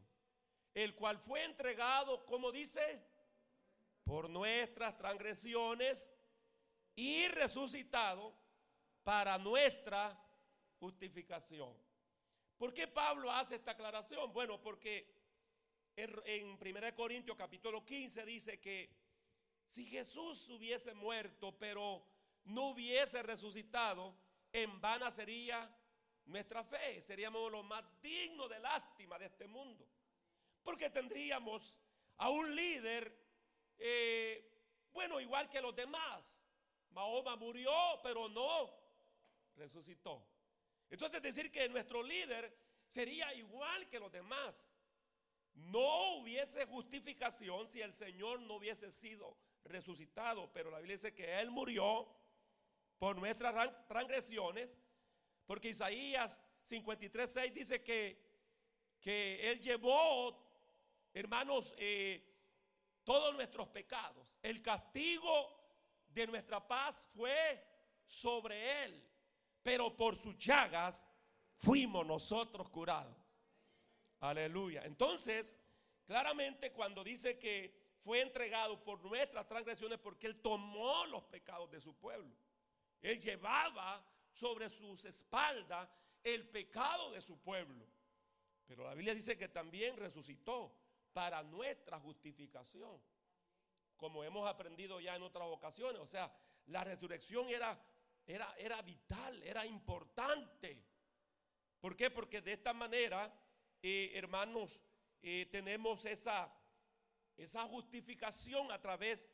[0.74, 3.04] el cual fue entregado, como dice,
[4.04, 6.12] por nuestras transgresiones
[6.96, 8.34] y resucitado
[9.04, 10.18] para nuestra
[10.80, 11.76] justificación.
[12.58, 14.32] ¿Por qué Pablo hace esta aclaración?
[14.34, 15.14] Bueno, porque
[15.96, 19.07] en 1 Corintios capítulo 15 dice que
[19.68, 22.06] si Jesús hubiese muerto pero
[22.46, 24.16] no hubiese resucitado,
[24.54, 25.70] en vana sería
[26.26, 29.88] nuestra fe, seríamos los más dignos de lástima de este mundo.
[30.64, 31.80] Porque tendríamos
[32.18, 33.14] a un líder,
[33.78, 34.50] eh,
[34.92, 36.44] bueno, igual que los demás,
[36.92, 38.74] Mahoma murió, pero no
[39.56, 40.26] resucitó.
[40.90, 44.74] Entonces decir que nuestro líder sería igual que los demás.
[45.54, 51.40] No hubiese justificación si el Señor no hubiese sido resucitado, pero la Biblia dice que
[51.40, 52.08] Él murió
[52.98, 54.70] por nuestras transgresiones,
[55.46, 58.20] porque Isaías 53.6 dice que,
[59.00, 60.38] que Él llevó,
[61.14, 62.24] hermanos, eh,
[63.04, 64.38] todos nuestros pecados.
[64.42, 65.58] El castigo
[66.10, 67.64] de nuestra paz fue
[68.06, 69.02] sobre él,
[69.64, 71.06] pero por sus llagas
[71.56, 73.16] fuimos nosotros curados.
[74.20, 74.84] Aleluya.
[74.84, 75.58] Entonces,
[76.06, 81.82] claramente cuando dice que fue entregado por nuestras transgresiones, porque él tomó los pecados de
[81.82, 82.36] su pueblo.
[83.02, 85.90] Él llevaba sobre sus espaldas
[86.24, 87.86] el pecado de su pueblo.
[88.66, 90.76] Pero la Biblia dice que también resucitó
[91.14, 93.02] para nuestra justificación.
[93.96, 96.02] Como hemos aprendido ya en otras ocasiones.
[96.02, 96.32] O sea,
[96.68, 97.80] la resurrección era,
[98.26, 100.84] era, era vital, era importante.
[101.80, 102.12] ¿Por qué?
[102.12, 103.34] Porque de esta manera,
[103.82, 104.80] eh, hermanos,
[105.22, 106.54] eh, tenemos esa,
[107.38, 109.30] esa justificación a través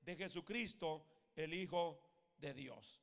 [0.00, 2.00] de Jesucristo, el Hijo
[2.36, 3.02] de Dios.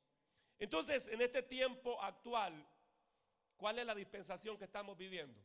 [0.58, 2.66] Entonces, en este tiempo actual,
[3.56, 5.40] ¿cuál es la dispensación que estamos viviendo?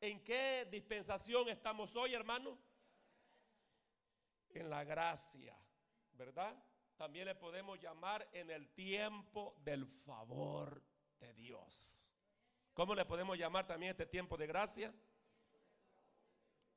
[0.00, 2.58] ¿En qué dispensación estamos hoy, hermano?
[4.48, 5.56] En la gracia,
[6.12, 6.56] ¿verdad?
[6.96, 10.82] También le podemos llamar en el tiempo del favor
[11.18, 12.14] de Dios.
[12.72, 14.94] ¿Cómo le podemos llamar también este tiempo de gracia?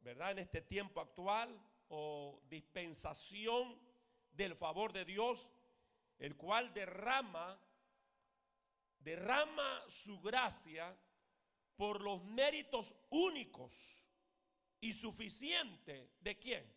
[0.04, 0.32] ¿Verdad?
[0.32, 3.80] En este tiempo actual o dispensación
[4.32, 5.50] del favor de Dios,
[6.20, 7.60] el cual derrama
[9.00, 10.98] derrama su gracia
[11.76, 14.04] por los méritos únicos
[14.80, 16.74] y suficientes de quién?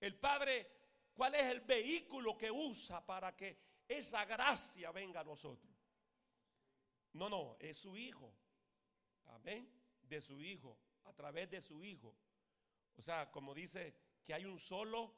[0.00, 0.70] El Padre,
[1.14, 5.72] ¿cuál es el vehículo que usa para que esa gracia venga a nosotros?
[7.12, 8.34] No, no, es su Hijo.
[9.26, 9.70] Amén.
[10.02, 12.14] De su Hijo, a través de su Hijo.
[12.96, 15.14] O sea, como dice que hay un solo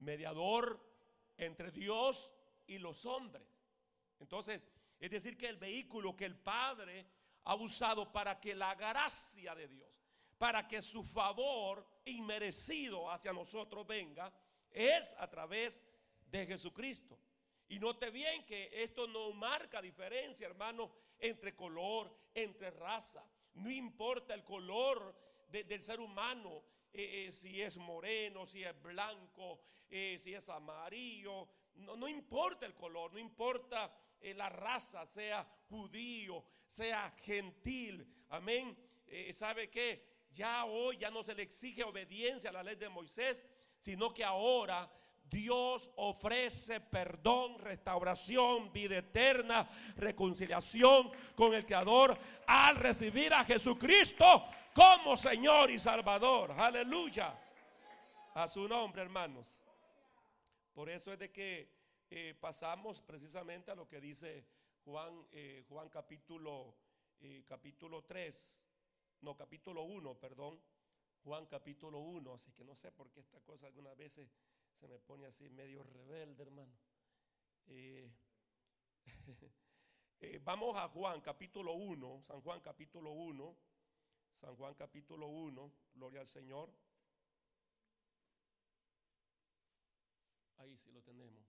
[0.00, 0.80] mediador
[1.36, 2.34] entre Dios
[2.66, 3.46] y los hombres.
[4.18, 4.66] Entonces,
[4.98, 7.06] es decir, que el vehículo que el Padre
[7.44, 10.02] ha usado para que la gracia de Dios,
[10.36, 14.32] para que su favor inmerecido hacia nosotros venga,
[14.70, 15.82] es a través
[16.30, 17.18] de Jesucristo.
[17.68, 23.24] Y note bien que esto no marca diferencia, hermano, entre color, entre raza.
[23.54, 25.14] No importa el color
[25.50, 31.48] del ser humano, eh, eh, si es moreno, si es blanco, eh, si es amarillo.
[31.76, 38.04] No, no importa el color, no importa la raza, sea judío, sea gentil.
[38.30, 38.76] Amén.
[39.32, 40.26] ¿Sabe qué?
[40.32, 43.46] Ya hoy ya no se le exige obediencia a la ley de Moisés,
[43.78, 44.90] sino que ahora
[45.30, 55.16] Dios ofrece perdón, restauración, vida eterna, reconciliación con el Creador al recibir a Jesucristo como
[55.16, 56.52] Señor y Salvador.
[56.52, 57.38] Aleluya.
[58.34, 59.66] A su nombre, hermanos.
[60.72, 61.78] Por eso es de que
[62.10, 64.46] eh, pasamos precisamente a lo que dice
[64.84, 66.74] Juan, eh, Juan capítulo,
[67.20, 68.64] eh, capítulo 3,
[69.22, 70.58] no, capítulo 1, perdón,
[71.24, 74.30] Juan capítulo 1, así que no sé por qué esta cosa algunas veces
[74.72, 76.78] se me pone así medio rebelde, hermano.
[80.42, 83.56] vamos a Juan capítulo 1, San Juan capítulo 1,
[84.32, 86.72] San Juan capítulo 1, gloria al Señor.
[90.58, 91.46] Ahí sí lo tenemos.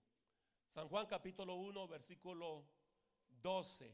[0.68, 2.64] San Juan capítulo 1, versículo
[3.42, 3.92] 12.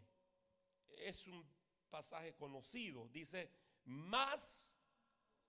[0.88, 1.46] Es un
[1.88, 3.09] pasaje conocido.
[3.09, 3.51] Dice,
[3.85, 4.79] más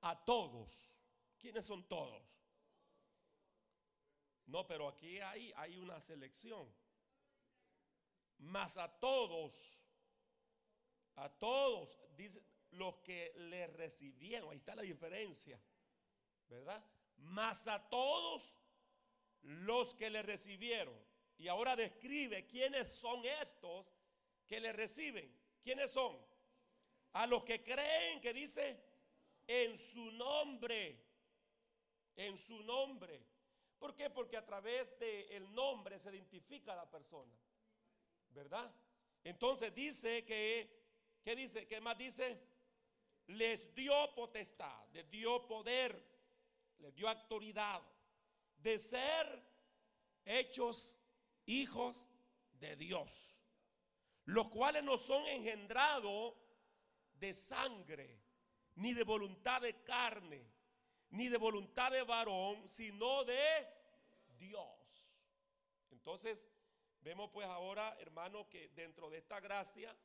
[0.02, 0.94] a todos.
[1.38, 2.24] ¿Quiénes son todos?
[4.46, 6.74] No, pero aquí hay, una selección.
[8.38, 9.78] Más a todos.
[11.16, 12.00] A todos.
[12.16, 12.42] Dice,
[12.78, 14.52] los que le recibieron.
[14.52, 15.60] Ahí está la diferencia.
[16.48, 16.84] ¿Verdad?
[17.18, 18.58] Más a todos
[19.42, 20.96] los que le recibieron.
[21.38, 23.94] Y ahora describe quiénes son estos
[24.48, 25.32] que le reciben.
[25.62, 26.18] ¿Quiénes son?
[27.14, 28.82] A los que creen que dice
[29.46, 31.04] en su nombre.
[32.16, 33.22] En su nombre.
[33.78, 34.10] ¿Por qué?
[34.10, 37.34] Porque a través del nombre se identifica a la persona.
[38.30, 38.74] ¿Verdad?
[39.24, 40.84] Entonces dice que,
[41.24, 41.68] ¿qué dice?
[41.68, 42.40] ¿Qué más dice?
[43.28, 45.94] Les dio potestad, les dio poder,
[46.80, 47.82] les dio autoridad
[48.58, 49.44] de ser
[50.26, 50.98] hechos
[51.46, 52.08] hijos
[52.54, 53.38] de Dios,
[54.26, 56.36] los cuales no son engendrados
[57.14, 58.22] de sangre,
[58.76, 60.46] ni de voluntad de carne,
[61.10, 63.68] ni de voluntad de varón, sino de
[64.38, 65.08] Dios.
[65.92, 66.48] Entonces,
[67.02, 69.96] vemos pues ahora, hermano, que dentro de esta gracia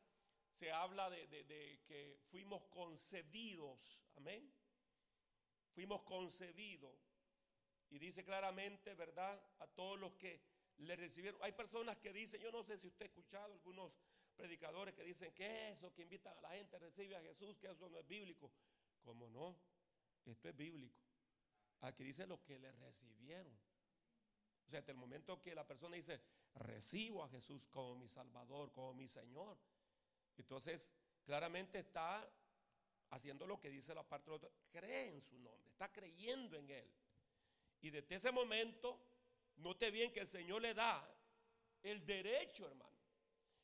[0.52, 4.52] se habla de, que fuimos concebidos, amén.
[5.74, 6.94] Fuimos concebidos.
[7.90, 9.42] Y dice claramente, ¿verdad?
[9.58, 10.40] A todos los que
[10.78, 11.42] le recibieron.
[11.42, 13.98] Hay personas que dicen, yo no sé si usted ha escuchado algunos
[14.36, 17.68] predicadores que dicen que eso, que invitan a la gente a recibir a Jesús, que
[17.68, 18.50] eso no es bíblico.
[19.02, 19.56] ¿Cómo no?
[20.24, 21.00] Esto es bíblico.
[21.80, 23.52] Aquí dice lo que le recibieron.
[24.66, 26.20] O sea, hasta el momento que la persona dice,
[26.54, 29.58] recibo a Jesús como mi Salvador, como mi Señor.
[30.36, 30.92] Entonces,
[31.24, 32.28] claramente está
[33.10, 36.70] haciendo lo que dice la parte de otro, cree en su nombre, está creyendo en
[36.70, 36.90] Él.
[37.80, 38.98] Y desde ese momento,
[39.56, 41.06] note bien que el Señor le da
[41.82, 42.96] el derecho, hermano.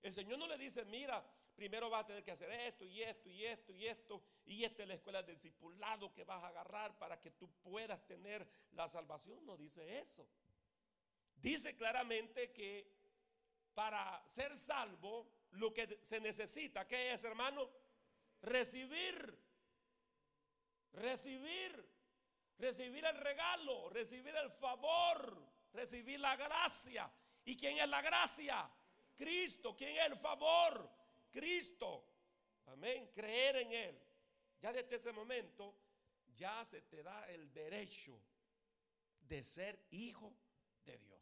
[0.02, 3.28] El Señor no le dice, mira, primero vas a tener que hacer esto y esto
[3.28, 6.98] y esto y esto, y esta es la escuela del discipulado que vas a agarrar
[6.98, 9.44] para que tú puedas tener la salvación.
[9.44, 10.28] No dice eso.
[11.36, 12.92] Dice claramente que
[13.74, 17.68] para ser salvo, lo que se necesita, ¿qué es, hermano?
[18.42, 19.38] Recibir.
[20.92, 21.88] Recibir.
[22.58, 27.08] Recibir el regalo, recibir el favor, recibir la gracia.
[27.44, 28.68] ¿Y quién es la gracia?
[29.16, 29.76] Cristo.
[29.76, 30.90] ¿Quién es el favor?
[31.30, 32.04] Cristo.
[32.66, 33.10] Amén.
[33.14, 34.02] Creer en Él.
[34.60, 35.72] Ya desde ese momento
[36.34, 38.20] ya se te da el derecho
[39.20, 40.34] de ser hijo
[40.84, 41.20] de Dios.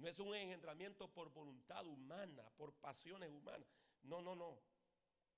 [0.00, 3.68] No es un engendramiento por voluntad humana, por pasiones humanas.
[4.02, 4.58] No, no, no.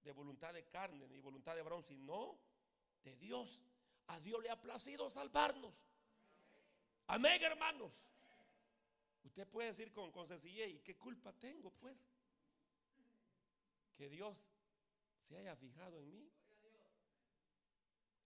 [0.05, 2.39] De voluntad de carne ni voluntad de varón, sino
[3.03, 3.61] de Dios.
[4.07, 5.85] A Dios le ha placido salvarnos.
[7.09, 8.07] Amén, hermanos.
[9.25, 12.09] Usted puede decir con, con sencillez, ¿y qué culpa tengo, pues?
[13.97, 14.49] Que Dios
[15.19, 16.31] se haya fijado en mí.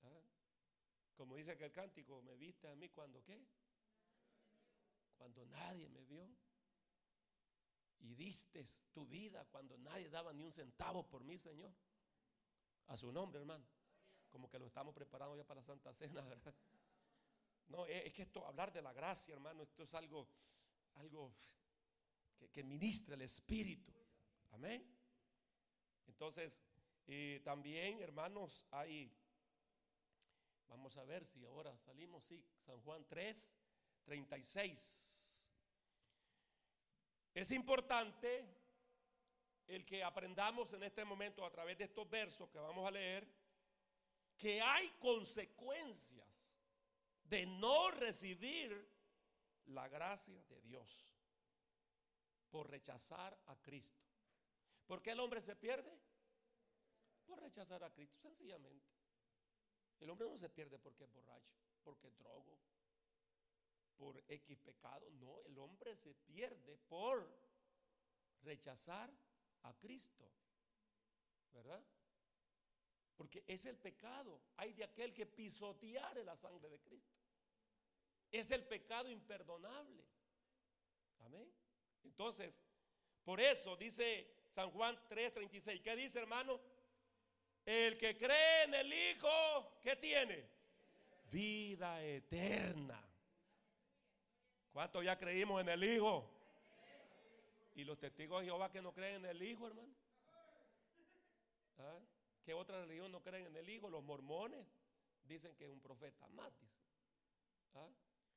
[0.03, 0.21] ¿Ah?
[1.17, 3.43] Como dice aquel cántico, me viste a mí cuando qué?
[5.17, 6.29] Cuando nadie me vio.
[8.01, 11.73] Y diste tu vida cuando nadie daba ni un centavo por mí, Señor.
[12.87, 13.65] A su nombre, hermano.
[14.31, 16.55] Como que lo estamos preparando ya para la Santa Cena, ¿verdad?
[17.69, 20.29] No, es que esto, hablar de la gracia, hermano, esto es algo,
[20.95, 21.35] algo
[22.37, 23.93] que, que ministra el Espíritu.
[24.53, 24.97] Amén.
[26.07, 26.63] Entonces,
[27.07, 29.13] eh, también, hermanos, hay,
[30.69, 33.53] vamos a ver si ahora salimos, sí, San Juan 3,
[34.07, 35.47] 36.
[37.35, 38.47] Es importante
[39.67, 43.29] el que aprendamos en este momento a través de estos versos que vamos a leer,
[44.39, 46.27] que hay consecuencias
[47.25, 48.89] de no recibir
[49.67, 51.13] la gracia de Dios
[52.49, 54.07] por rechazar a Cristo.
[54.87, 55.99] ¿Por qué el hombre se pierde?
[57.27, 58.95] Por rechazar a Cristo, sencillamente.
[59.99, 62.57] El hombre no se pierde porque es borracho, porque es drogo,
[63.99, 65.11] por X pecado.
[65.13, 67.29] No, el hombre se pierde por
[68.43, 69.11] rechazar
[69.63, 70.25] a Cristo.
[71.53, 71.83] ¿Verdad?
[73.17, 74.41] Porque es el pecado.
[74.57, 77.17] Hay de aquel que pisoteare la sangre de Cristo.
[78.31, 80.05] Es el pecado imperdonable.
[81.21, 81.51] Amén.
[82.05, 82.61] Entonces,
[83.25, 85.83] por eso dice San Juan 3:36.
[85.83, 86.61] ¿Qué dice, hermano?
[87.65, 90.49] El que cree en el Hijo, ¿qué tiene?
[91.31, 93.06] Vida eterna.
[94.77, 96.29] ¿Cuántos ya creímos en el Hijo?
[97.77, 99.89] Y los testigos de Jehová que no creen en el Hijo, hermano.
[101.79, 101.99] ¿Ah?
[102.45, 103.89] ¿Qué otra religión no creen en el Hijo?
[103.89, 104.67] Los mormones
[105.27, 106.77] dicen que es un profeta más, dice.
[107.75, 107.89] ¿Ah?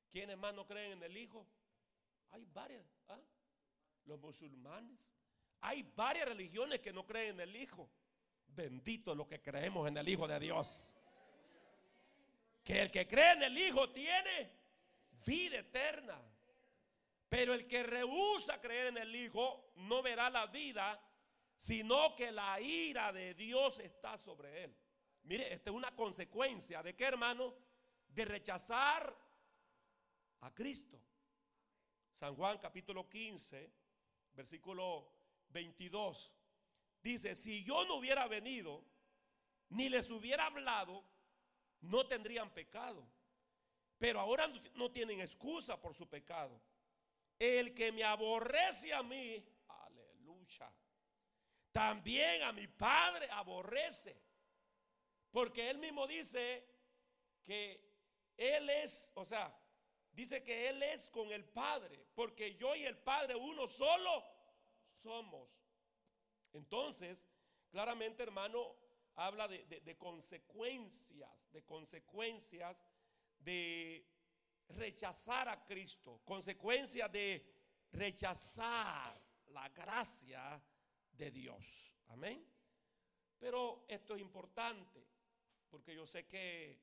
[0.10, 1.46] ¿Quiénes más no creen en el Hijo?
[2.30, 2.86] Hay varias.
[3.10, 3.20] ¿ah?
[4.06, 5.12] Los musulmanes.
[5.60, 7.90] Hay varias religiones que no creen en el Hijo.
[8.48, 10.96] Bendito los que creemos en el Hijo de Dios.
[12.64, 14.58] Que el que cree en el Hijo tiene
[15.26, 16.29] vida eterna.
[17.30, 21.00] Pero el que rehúsa creer en el Hijo no verá la vida,
[21.56, 24.76] sino que la ira de Dios está sobre él.
[25.24, 27.56] Mire, esta es una consecuencia de qué, hermano?
[28.08, 29.16] De rechazar
[30.42, 31.00] a Cristo.
[32.16, 33.72] San Juan capítulo 15,
[34.34, 35.12] versículo
[35.50, 36.34] 22.
[37.02, 38.84] Dice, si yo no hubiera venido,
[39.70, 41.04] ni les hubiera hablado,
[41.82, 43.08] no tendrían pecado.
[44.00, 46.60] Pero ahora no tienen excusa por su pecado.
[47.40, 50.72] El que me aborrece a mí, aleluya,
[51.72, 54.22] también a mi Padre aborrece.
[55.32, 56.68] Porque él mismo dice
[57.44, 57.82] que
[58.36, 59.58] Él es, o sea,
[60.12, 62.06] dice que Él es con el Padre.
[62.14, 64.26] Porque yo y el Padre uno solo
[64.98, 65.58] somos.
[66.52, 67.26] Entonces,
[67.70, 68.76] claramente hermano,
[69.16, 72.84] habla de, de consecuencias, de consecuencias
[73.40, 74.06] de
[74.70, 77.46] rechazar a Cristo, consecuencia de
[77.92, 80.62] rechazar la gracia
[81.12, 81.94] de Dios.
[82.08, 82.46] Amén.
[83.38, 85.06] Pero esto es importante,
[85.70, 86.82] porque yo sé que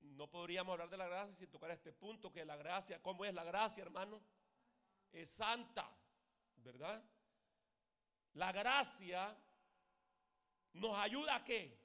[0.00, 3.34] no podríamos hablar de la gracia sin tocar este punto, que la gracia, ¿cómo es
[3.34, 4.22] la gracia, hermano?
[5.10, 5.90] Es santa,
[6.56, 7.02] ¿verdad?
[8.34, 9.36] La gracia
[10.74, 11.76] nos ayuda a qué?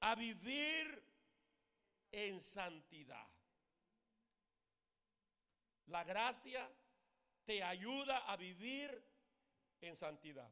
[0.00, 1.02] A vivir
[2.12, 3.35] en santidad.
[5.86, 6.68] La gracia
[7.44, 9.04] te ayuda a vivir
[9.80, 10.50] en santidad.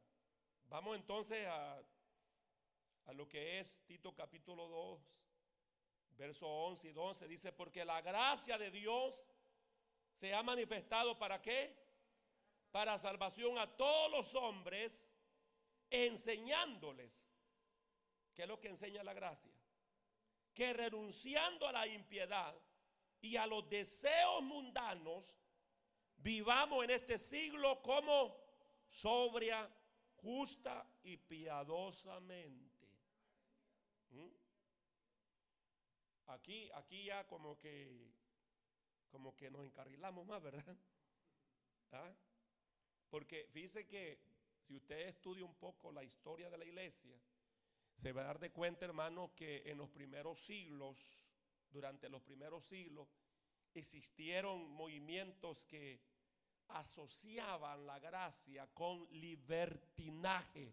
[0.67, 1.83] Vamos entonces a,
[3.13, 5.01] lo que es Tito capítulo 2,
[6.17, 7.29] verso 11 y 12.
[7.29, 9.29] Dice, porque la gracia de Dios
[10.13, 11.77] se ha manifestado para qué?
[12.71, 15.15] Para salvación a todos los hombres,
[15.91, 17.29] enseñándoles.
[18.35, 19.53] ¿Qué es lo que enseña la gracia?
[20.55, 22.55] Que renunciando a la impiedad
[23.25, 25.39] y a los deseos mundanos,
[26.19, 28.37] vivamos en este siglo como
[28.91, 29.67] sobria,
[30.17, 32.87] justa y piadosamente.
[34.11, 34.29] ¿Mm?
[36.27, 38.13] Aquí, aquí ya como que,
[39.11, 40.77] como que nos encarrilamos más, ¿verdad?
[41.93, 42.13] ¿Ah?
[43.09, 44.21] Porque fíjese que
[44.59, 47.19] si usted estudia un poco la historia de la iglesia,
[47.97, 51.24] se va a dar de cuenta, hermano, que en los primeros siglos,
[51.75, 53.09] durante los primeros siglos,
[53.75, 56.01] existieron movimientos que
[56.69, 60.73] asociaban la gracia con libertinaje.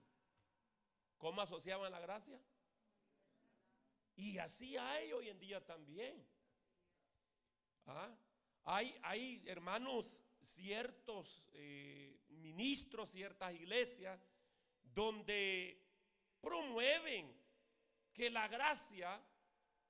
[1.18, 2.40] ¿Cómo asociaban la gracia?
[4.16, 6.24] Y así hay hoy en día también.
[7.88, 8.16] ¿Ah?
[8.66, 14.20] Hay, hay, hermanos, ciertos eh, ministros, ciertas iglesias,
[14.84, 15.84] donde
[16.40, 17.36] promueven
[18.14, 19.20] que la gracia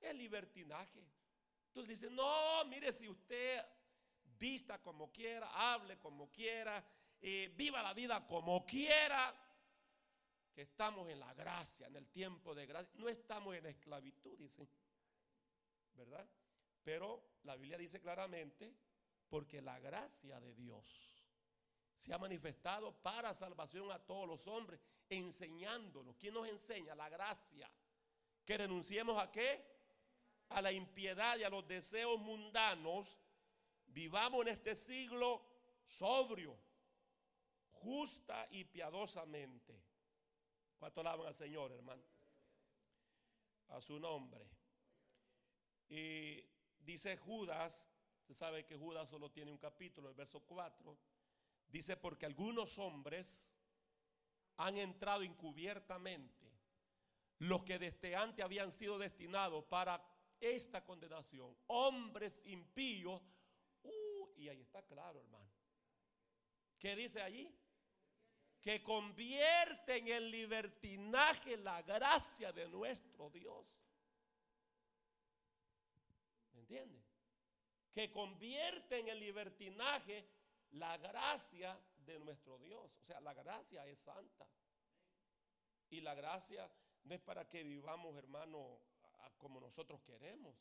[0.02, 1.06] es libertinaje.
[1.68, 3.64] Entonces dicen, no, mire, si usted
[4.38, 6.84] vista como quiera, hable como quiera,
[7.22, 9.34] eh, viva la vida como quiera,
[10.54, 12.92] que estamos en la gracia, en el tiempo de gracia.
[12.96, 14.68] No estamos en esclavitud, dicen.
[15.94, 16.28] ¿Verdad?
[16.84, 18.74] Pero la Biblia dice claramente,
[19.30, 21.12] porque la gracia de Dios
[21.96, 26.18] se ha manifestado para salvación a todos los hombres, enseñándonos.
[26.18, 26.96] ¿Quién nos enseña?
[26.96, 27.72] La gracia.
[28.44, 29.71] Que renunciemos a qué?
[30.52, 33.18] A la impiedad y a los deseos mundanos.
[33.88, 35.42] Vivamos en este siglo
[35.84, 36.58] sobrio,
[37.72, 39.82] justa y piadosamente.
[40.80, 42.04] ¿Cuánto alaban al Señor, hermano?
[43.70, 44.48] A su nombre.
[45.90, 46.44] Y
[46.80, 47.90] dice Judas,
[48.22, 50.98] usted sabe que Judas solo tiene un capítulo, el verso 4.
[51.68, 53.58] Dice, porque algunos hombres
[54.58, 56.52] han entrado encubiertamente,
[57.40, 60.02] los que desde antes habían sido destinados para
[60.42, 63.22] esta condenación, hombres impíos.
[63.84, 65.50] Uh, y ahí está claro, hermano.
[66.78, 67.56] ¿Qué dice allí?
[68.62, 73.82] que convierten en libertinaje la gracia de nuestro Dios.
[76.54, 77.04] ¿Me entiende?
[77.92, 80.30] Que convierten en libertinaje
[80.72, 82.96] la gracia de nuestro Dios.
[83.00, 84.48] O sea, la gracia es santa.
[85.90, 86.72] Y la gracia
[87.04, 88.80] no es para que vivamos, hermano,
[89.42, 90.56] como nosotros queremos.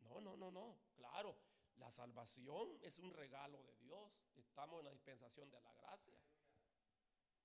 [0.00, 0.78] No, no, no, no.
[0.96, 1.36] Claro,
[1.76, 4.12] la salvación es un regalo de Dios.
[4.34, 6.18] Estamos en la dispensación de la gracia.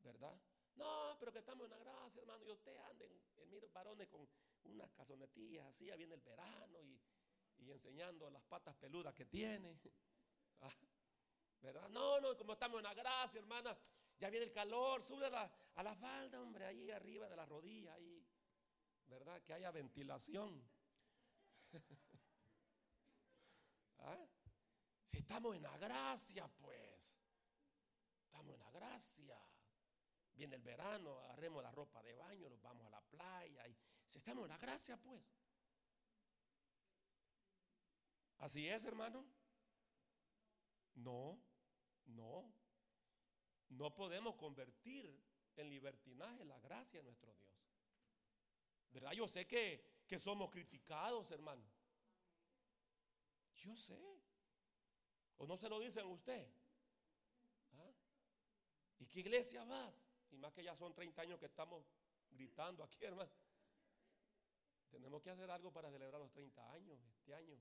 [0.04, 0.36] ¿verdad?
[0.76, 2.46] No, pero que estamos en la gracia, hermano.
[2.46, 4.28] Y usted anden, en, en varones con
[4.64, 7.00] unas casonetillas así, ya viene el verano y,
[7.70, 9.80] enseñando las patas peludas que tiene.
[10.62, 10.76] Ah,
[11.62, 11.88] ¿Verdad?
[11.88, 13.78] No, no, como estamos en la gracia, hermana,
[14.20, 17.46] ya viene el calor, sube a la, a la falda, hombre, ahí arriba de la
[17.46, 18.09] rodilla, ahí,
[19.10, 19.42] ¿verdad?
[19.44, 20.64] Que haya ventilación.
[24.00, 24.26] ¿Ah?
[25.06, 27.18] Si estamos en la gracia, pues,
[28.26, 29.38] estamos en la gracia.
[30.34, 33.66] Viene el verano, agarremos la ropa de baño, nos vamos a la playa
[34.10, 35.22] si estamos en la gracia, pues.
[38.40, 39.24] Así es, hermano.
[40.96, 41.40] No,
[42.06, 42.52] no.
[43.70, 45.24] No podemos convertir
[45.58, 47.59] en libertinaje la gracia de nuestro Dios.
[48.92, 49.12] ¿Verdad?
[49.12, 51.64] Yo sé que, que somos criticados, hermano.
[53.56, 54.00] Yo sé.
[55.38, 56.48] ¿O no se lo dicen usted?
[57.74, 57.92] ¿Ah?
[59.00, 60.02] ¿Y qué iglesia vas?
[60.32, 61.86] Y más que ya son 30 años que estamos
[62.30, 63.32] gritando aquí, hermano.
[64.90, 67.58] Tenemos que hacer algo para celebrar los 30 años este año.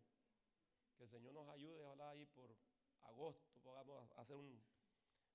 [0.96, 2.56] Que el Señor nos ayude, ojalá ahí por
[3.02, 4.36] agosto podamos hacer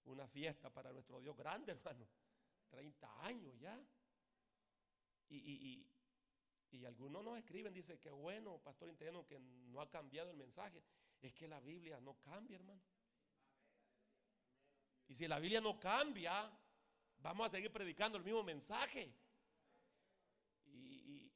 [0.06, 2.08] una fiesta para nuestro Dios grande, hermano.
[2.70, 3.80] 30 años ya.
[5.30, 5.88] Y,
[6.72, 10.84] y, algunos nos escriben, dice que bueno, pastor interno, que no ha cambiado el mensaje.
[11.22, 12.82] Es que la Biblia no cambia, hermano.
[15.08, 16.52] Y si la Biblia no cambia,
[17.20, 19.14] vamos a seguir predicando el mismo mensaje.
[20.66, 21.32] Y,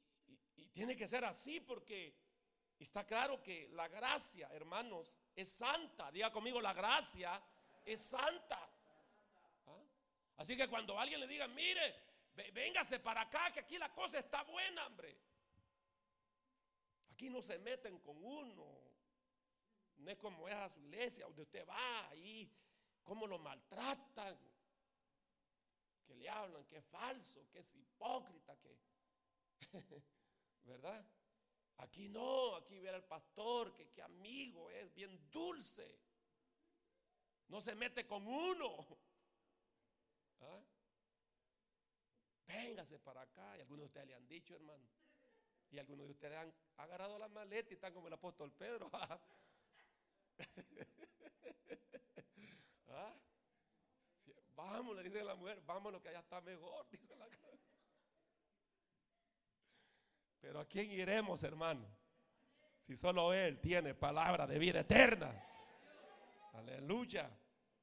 [0.72, 2.14] tiene que ser así porque
[2.78, 6.12] está claro que la gracia, hermanos, es santa.
[6.12, 7.42] Diga conmigo, la gracia
[7.84, 8.60] es santa.
[9.66, 9.82] ¿Ah?
[10.36, 12.07] Así que cuando alguien le diga, mire,
[12.52, 15.16] véngase para acá, que aquí la cosa está buena, hombre.
[17.10, 18.88] Aquí no se meten con uno.
[19.96, 22.48] No es como esa su iglesia donde usted va ahí,
[23.02, 24.38] cómo lo maltratan,
[26.06, 28.78] que le hablan, que es falso, que es hipócrita, que...
[30.62, 31.04] ¿Verdad?
[31.78, 36.00] Aquí no, aquí ver al pastor, que, que amigo es, bien dulce.
[37.48, 38.86] No se mete con uno.
[40.40, 40.60] ¿Ah?
[42.48, 43.56] Véngase para acá.
[43.56, 44.84] Y algunos de ustedes le han dicho, hermano.
[45.70, 48.90] Y algunos de ustedes han agarrado la maleta y están como el apóstol Pedro.
[52.88, 53.14] ¿Ah?
[54.56, 57.28] vamos, le dice la mujer, vámonos que allá está mejor, dice la
[60.40, 61.86] Pero ¿a quién iremos, hermano?
[62.80, 65.44] Si solo Él tiene palabra de vida eterna.
[66.54, 67.30] Aleluya.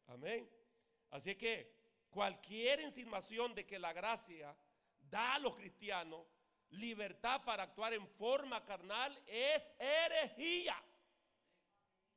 [0.07, 0.49] Amén.
[1.11, 1.74] Así que
[2.16, 4.55] cualquier insinuación de que la gracia
[5.01, 6.26] da a los cristianos
[6.70, 10.82] libertad para actuar en forma carnal es herejía.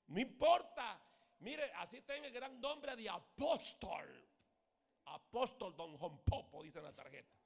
[0.07, 1.03] No importa.
[1.41, 4.25] Mire, así está el gran nombre de apóstol.
[5.07, 7.37] Apóstol Don Juan Popo, dice en la tarjeta.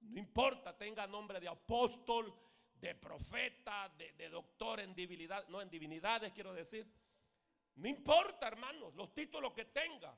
[0.00, 2.30] No importa, tenga nombre de apóstol,
[2.74, 6.86] de profeta, de, doctor en divinidad, no en divinidades quiero decir.
[7.76, 10.14] No importa, hermanos, los títulos que tenga.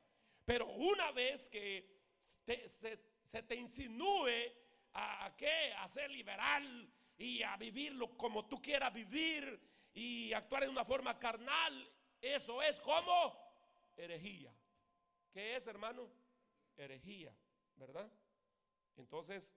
[0.46, 1.84] Pero una vez que
[2.20, 4.30] se, te insinúe
[4.92, 6.88] a, qué, a ser liberal
[7.18, 9.60] y a vivirlo como tú quieras vivir
[9.92, 13.36] y actuar de una forma carnal, eso es como
[13.96, 14.54] herejía.
[15.32, 16.08] ¿Qué es, hermano?
[16.76, 17.36] Herejía,
[17.74, 18.08] ¿verdad?
[18.96, 19.52] Entonces,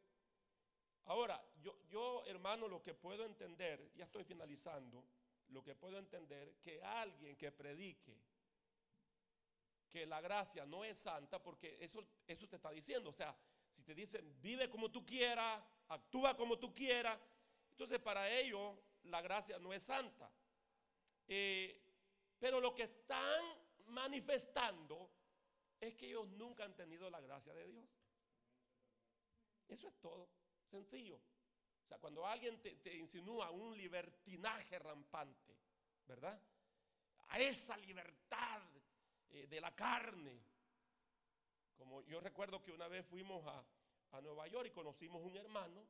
[1.06, 5.06] ahora, yo, yo, hermano, lo que puedo entender, ya estoy finalizando,
[5.50, 8.18] lo que puedo entender, que alguien que predique
[9.90, 13.36] que la gracia no es santa, porque eso, eso te está diciendo, o sea,
[13.72, 17.20] si te dicen, vive como tú quieras, actúa como tú quieras,
[17.72, 20.32] entonces para ellos la gracia no es santa.
[21.28, 21.80] Eh,
[22.40, 23.44] pero lo que están
[23.86, 25.12] manifestando
[25.80, 27.86] es que ellos nunca han tenido la gracia de Dios.
[29.68, 30.30] Eso es todo,
[30.70, 31.18] sencillo.
[31.84, 35.58] O sea, cuando alguien te, insinúa un libertinaje rampante,
[36.06, 36.40] ¿verdad?
[37.30, 38.62] A esa libertad
[39.32, 40.42] eh, de la carne.
[41.78, 43.66] Como yo recuerdo que una vez fuimos a,
[44.22, 45.86] Nueva York y conocimos un hermano,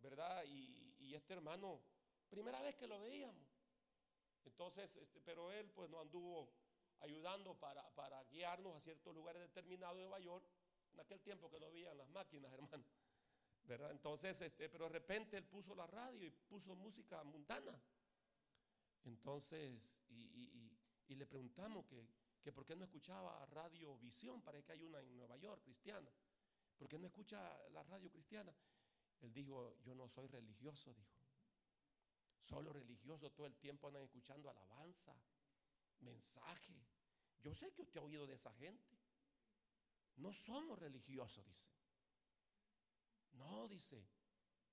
[0.00, 0.44] ¿verdad?
[0.44, 1.80] Y, y, este hermano,
[2.28, 3.48] primera vez que lo veíamos.
[4.44, 6.50] Entonces, este, pero él pues nos anduvo
[7.00, 10.44] ayudando para, guiarnos a ciertos lugares determinados de Nueva York,
[10.92, 12.84] en aquel tiempo que no habían las máquinas, hermano.
[13.64, 13.90] ¿Verdad?
[13.90, 17.78] Entonces, este, pero de repente él puso la radio y puso música mundana.
[19.04, 22.06] Entonces, y, le preguntamos que,
[22.42, 26.10] que, por qué no escuchaba Radio Visión, parece que hay una en Nueva York, cristiana.
[26.76, 28.54] ¿Por qué no escucha la radio cristiana?
[29.20, 31.18] Él dijo, yo no soy religioso, dijo.
[32.38, 35.14] Solo religiosos todo el tiempo andan escuchando alabanza,
[36.00, 36.86] mensaje.
[37.40, 38.96] Yo sé que usted ha oído de esa gente.
[40.16, 41.68] No somos religiosos, dice.
[43.32, 44.08] No, dice.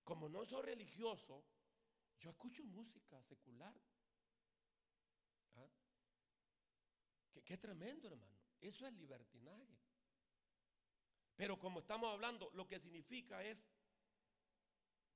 [0.03, 1.43] Como no soy religioso,
[2.19, 3.75] yo escucho música secular.
[5.55, 5.69] ¿Ah?
[7.45, 8.35] Qué, tremendo, hermano.
[8.59, 9.77] Eso es libertinaje.
[11.35, 13.67] Pero como estamos hablando, lo que significa es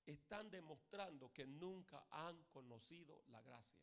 [0.05, 3.81] están demostrando que nunca han conocido la gracia.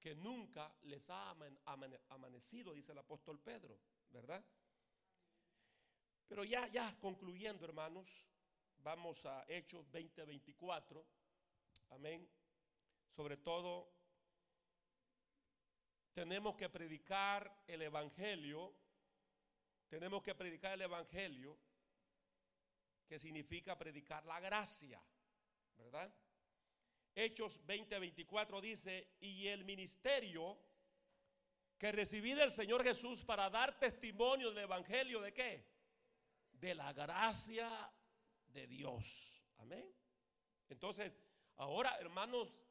[0.00, 1.30] Que nunca les ha
[2.08, 3.78] amanecido, dice el apóstol Pedro,
[4.10, 4.44] ¿verdad?
[6.28, 8.26] Pero ya, ya concluyendo, hermanos,
[8.78, 11.04] vamos a Hechos 20:24.
[11.90, 12.28] Amén.
[13.14, 13.92] Sobre todo,
[16.12, 18.74] tenemos que predicar el Evangelio.
[19.88, 21.58] Tenemos que predicar el Evangelio
[23.06, 25.02] que significa predicar la gracia,
[25.76, 26.14] ¿verdad?
[27.14, 30.58] Hechos 20:24 dice, y el ministerio
[31.76, 35.66] que recibí del Señor Jesús para dar testimonio del Evangelio de qué?
[36.52, 37.68] De la gracia
[38.46, 39.44] de Dios.
[39.58, 39.94] Amén.
[40.68, 41.12] Entonces,
[41.56, 42.62] ahora hermanos,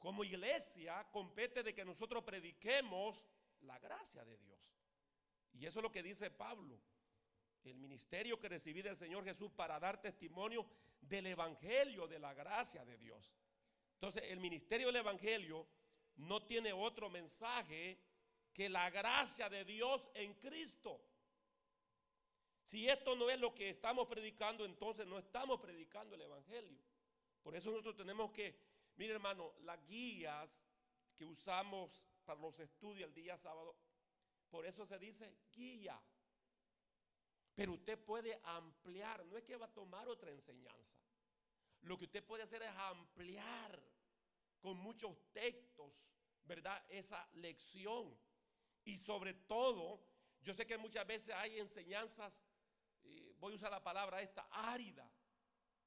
[0.00, 3.24] como iglesia compete de que nosotros prediquemos
[3.60, 4.58] la gracia de Dios.
[5.52, 6.80] Y eso es lo que dice Pablo
[7.64, 10.66] el ministerio que recibí del Señor Jesús para dar testimonio
[11.00, 13.34] del Evangelio, de la gracia de Dios.
[13.94, 15.66] Entonces, el ministerio del Evangelio
[16.16, 17.98] no tiene otro mensaje
[18.52, 21.04] que la gracia de Dios en Cristo.
[22.64, 26.78] Si esto no es lo que estamos predicando, entonces no estamos predicando el Evangelio.
[27.42, 28.56] Por eso nosotros tenemos que,
[29.00, 30.62] mire hermano, las guías
[31.16, 33.74] que usamos para los estudios el día sábado,
[34.50, 35.98] por eso se dice guía.
[37.54, 40.98] Pero usted puede ampliar, no es que va a tomar otra enseñanza.
[41.80, 43.82] lo que usted puede hacer es ampliar
[44.60, 45.94] con muchos textos,
[46.44, 46.84] ¿verdad?
[46.90, 48.14] Esa lección.
[48.84, 50.04] Y sobre todo,
[50.42, 52.44] yo sé que muchas veces hay enseñanzas,
[53.38, 55.10] voy a usar la palabra esta, árida,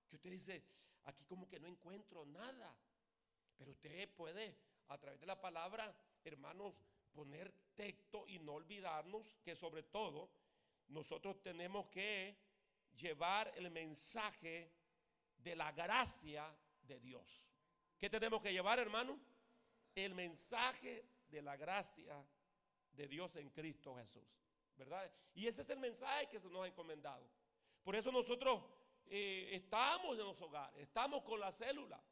[0.07, 0.65] que usted dice,
[1.03, 2.75] aquí como que no encuentro nada.
[3.63, 4.57] Pero usted puede,
[4.89, 5.95] a través de la palabra,
[6.25, 6.83] hermanos,
[7.13, 10.29] poner texto y no olvidarnos que sobre todo
[10.89, 12.37] nosotros tenemos que
[12.93, 14.69] llevar el mensaje
[15.37, 17.41] de la gracia de Dios.
[17.97, 19.17] ¿Qué tenemos que llevar, hermano?
[19.95, 22.21] El mensaje de la gracia
[22.91, 24.27] de Dios en Cristo Jesús.
[24.75, 25.09] ¿Verdad?
[25.35, 27.25] Y ese es el mensaje que se nos ha encomendado.
[27.81, 28.61] Por eso nosotros
[29.05, 32.03] eh, estamos en los hogares, estamos con la célula.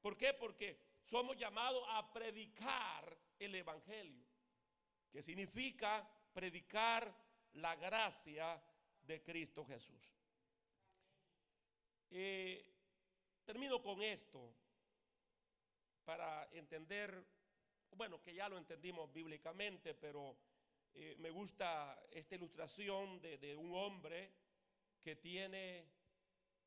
[0.00, 0.34] ¿Por qué?
[0.34, 4.26] Porque somos llamados a predicar el Evangelio,
[5.10, 7.14] que significa predicar
[7.54, 8.62] la gracia
[9.00, 10.14] de Cristo Jesús.
[12.10, 12.62] Eh,
[13.42, 14.54] termino con esto
[16.04, 17.24] para entender,
[17.92, 20.36] bueno, que ya lo entendimos bíblicamente, pero
[20.92, 24.30] eh, me gusta esta ilustración de, de un hombre
[25.00, 25.88] que tiene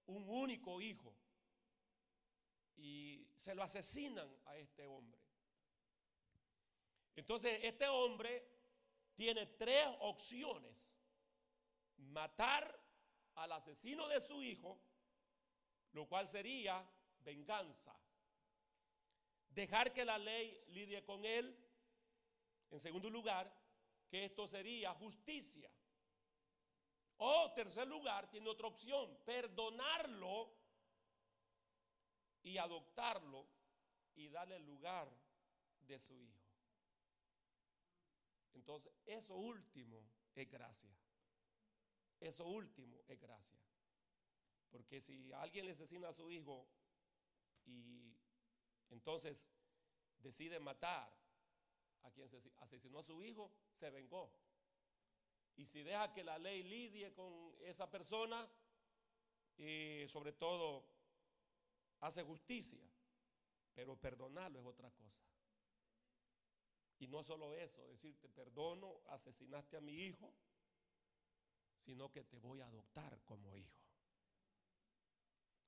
[0.08, 1.21] un único hijo
[2.78, 5.22] y se lo asesinan a este hombre.
[7.16, 8.48] Entonces, este hombre
[9.14, 10.98] tiene tres opciones.
[11.98, 12.80] Matar
[13.36, 14.82] al asesino de su hijo,
[15.94, 16.84] lo cual sería
[17.20, 17.96] venganza.
[19.50, 21.58] Dejar que la ley lidie con él.
[22.72, 23.54] En segundo lugar,
[24.10, 25.70] que esto sería justicia.
[27.18, 30.61] O tercer lugar, tiene otra opción, perdonarlo
[32.44, 33.48] y adoptarlo
[34.16, 35.10] y darle el lugar
[35.88, 36.40] de su hijo.
[38.54, 40.04] Entonces, eso último
[40.36, 40.92] es gracia.
[42.20, 43.60] Eso último es gracia.
[44.70, 46.68] Porque si alguien le asesina a su hijo
[47.66, 48.16] y
[48.90, 49.50] entonces
[50.20, 51.12] decide matar
[52.04, 52.30] a quien
[52.60, 54.32] asesinó a su hijo, se vengó.
[55.56, 58.50] Y si deja que la ley lidie con esa persona,
[59.58, 60.86] y sobre todo
[62.02, 62.82] hace justicia,
[63.74, 65.22] pero perdonarlo es otra cosa.
[67.00, 70.32] Y no solo eso, decirte, perdono, asesinaste a mi hijo,
[71.84, 73.82] sino que te voy a adoptar como hijo.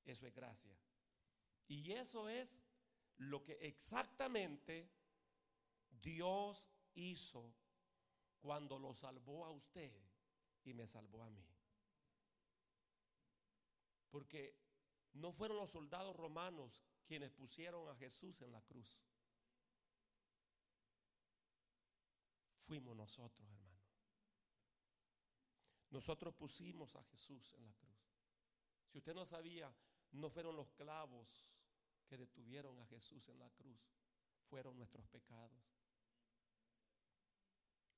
[0.06, 0.78] Eso es gracia.
[1.68, 2.62] Y eso es
[3.18, 4.90] lo que exactamente
[5.90, 7.52] Dios hizo
[8.40, 9.92] cuando lo salvó a usted
[10.66, 11.48] y me salvó a mí.
[14.12, 14.63] Porque
[15.14, 19.04] no fueron los soldados romanos quienes pusieron a Jesús en la cruz.
[22.58, 23.84] Fuimos nosotros, hermano.
[25.90, 27.94] Nosotros pusimos a Jesús en la cruz.
[28.88, 29.72] Si usted no sabía,
[30.14, 31.46] no fueron los clavos
[32.08, 33.80] que detuvieron a Jesús en la cruz,
[34.50, 35.64] fueron nuestros pecados.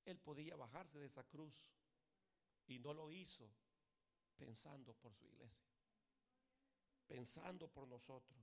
[0.03, 1.66] Él podía bajarse de esa cruz
[2.68, 3.49] y no lo hizo
[4.36, 5.66] pensando por su iglesia,
[7.08, 8.38] pensando por nosotros.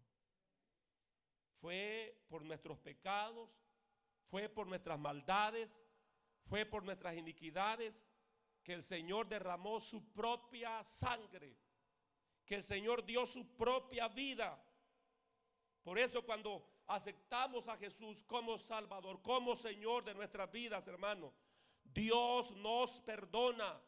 [1.55, 3.51] Fue por nuestros pecados,
[4.25, 5.85] fue por nuestras maldades,
[6.45, 8.09] fue por nuestras iniquidades
[8.63, 11.57] que el Señor derramó su propia sangre,
[12.45, 14.63] que el Señor dio su propia vida.
[15.83, 21.33] Por eso cuando aceptamos a Jesús como Salvador, como Señor de nuestras vidas, hermanos,
[21.83, 23.81] Dios nos perdona.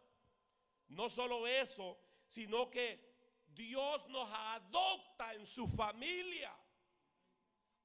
[0.89, 3.14] No solo eso, sino que
[3.55, 6.55] Dios nos adopta en su familia.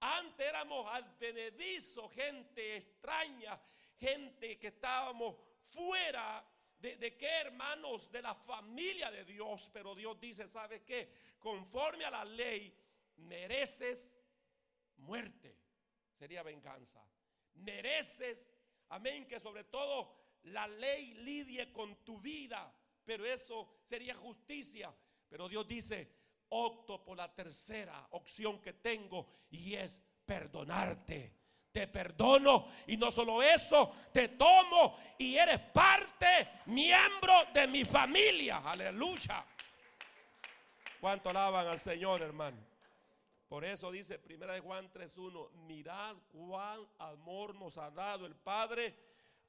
[0.01, 3.61] Antes éramos advenedizos, gente extraña,
[3.97, 6.45] gente que estábamos fuera
[6.80, 9.70] de, de, qué hermanos de la familia de Dios.
[9.74, 11.11] Pero Dios dice, ¿sabes qué?
[11.38, 12.74] Conforme a la ley,
[13.17, 14.22] mereces
[14.97, 15.57] muerte.
[16.17, 17.03] Sería venganza.
[17.55, 18.51] Mereces
[18.89, 22.74] Amén, que sobre todo la ley lidie con tu vida,
[23.05, 24.93] pero eso sería justicia.
[25.30, 26.11] Pero Dios dice,
[26.49, 31.38] opto por la tercera opción que tengo y es perdonarte.
[31.71, 38.57] Te perdono y no solo eso, te tomo y eres parte, miembro de mi familia.
[38.65, 39.45] Aleluya.
[40.99, 42.57] ¿Cuánto alaban al Señor, hermano?
[43.47, 48.95] Por eso dice Primera de Juan 3:1, mirad cuán amor nos ha dado el Padre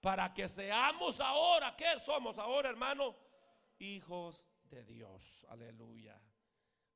[0.01, 3.15] para que seamos ahora, ¿qué somos ahora, hermano?
[3.79, 5.45] Hijos de Dios.
[5.49, 6.21] Aleluya.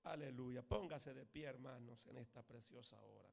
[0.04, 0.62] Aleluya.
[0.62, 3.28] Póngase de pie, hermanos, en esta preciosa hora.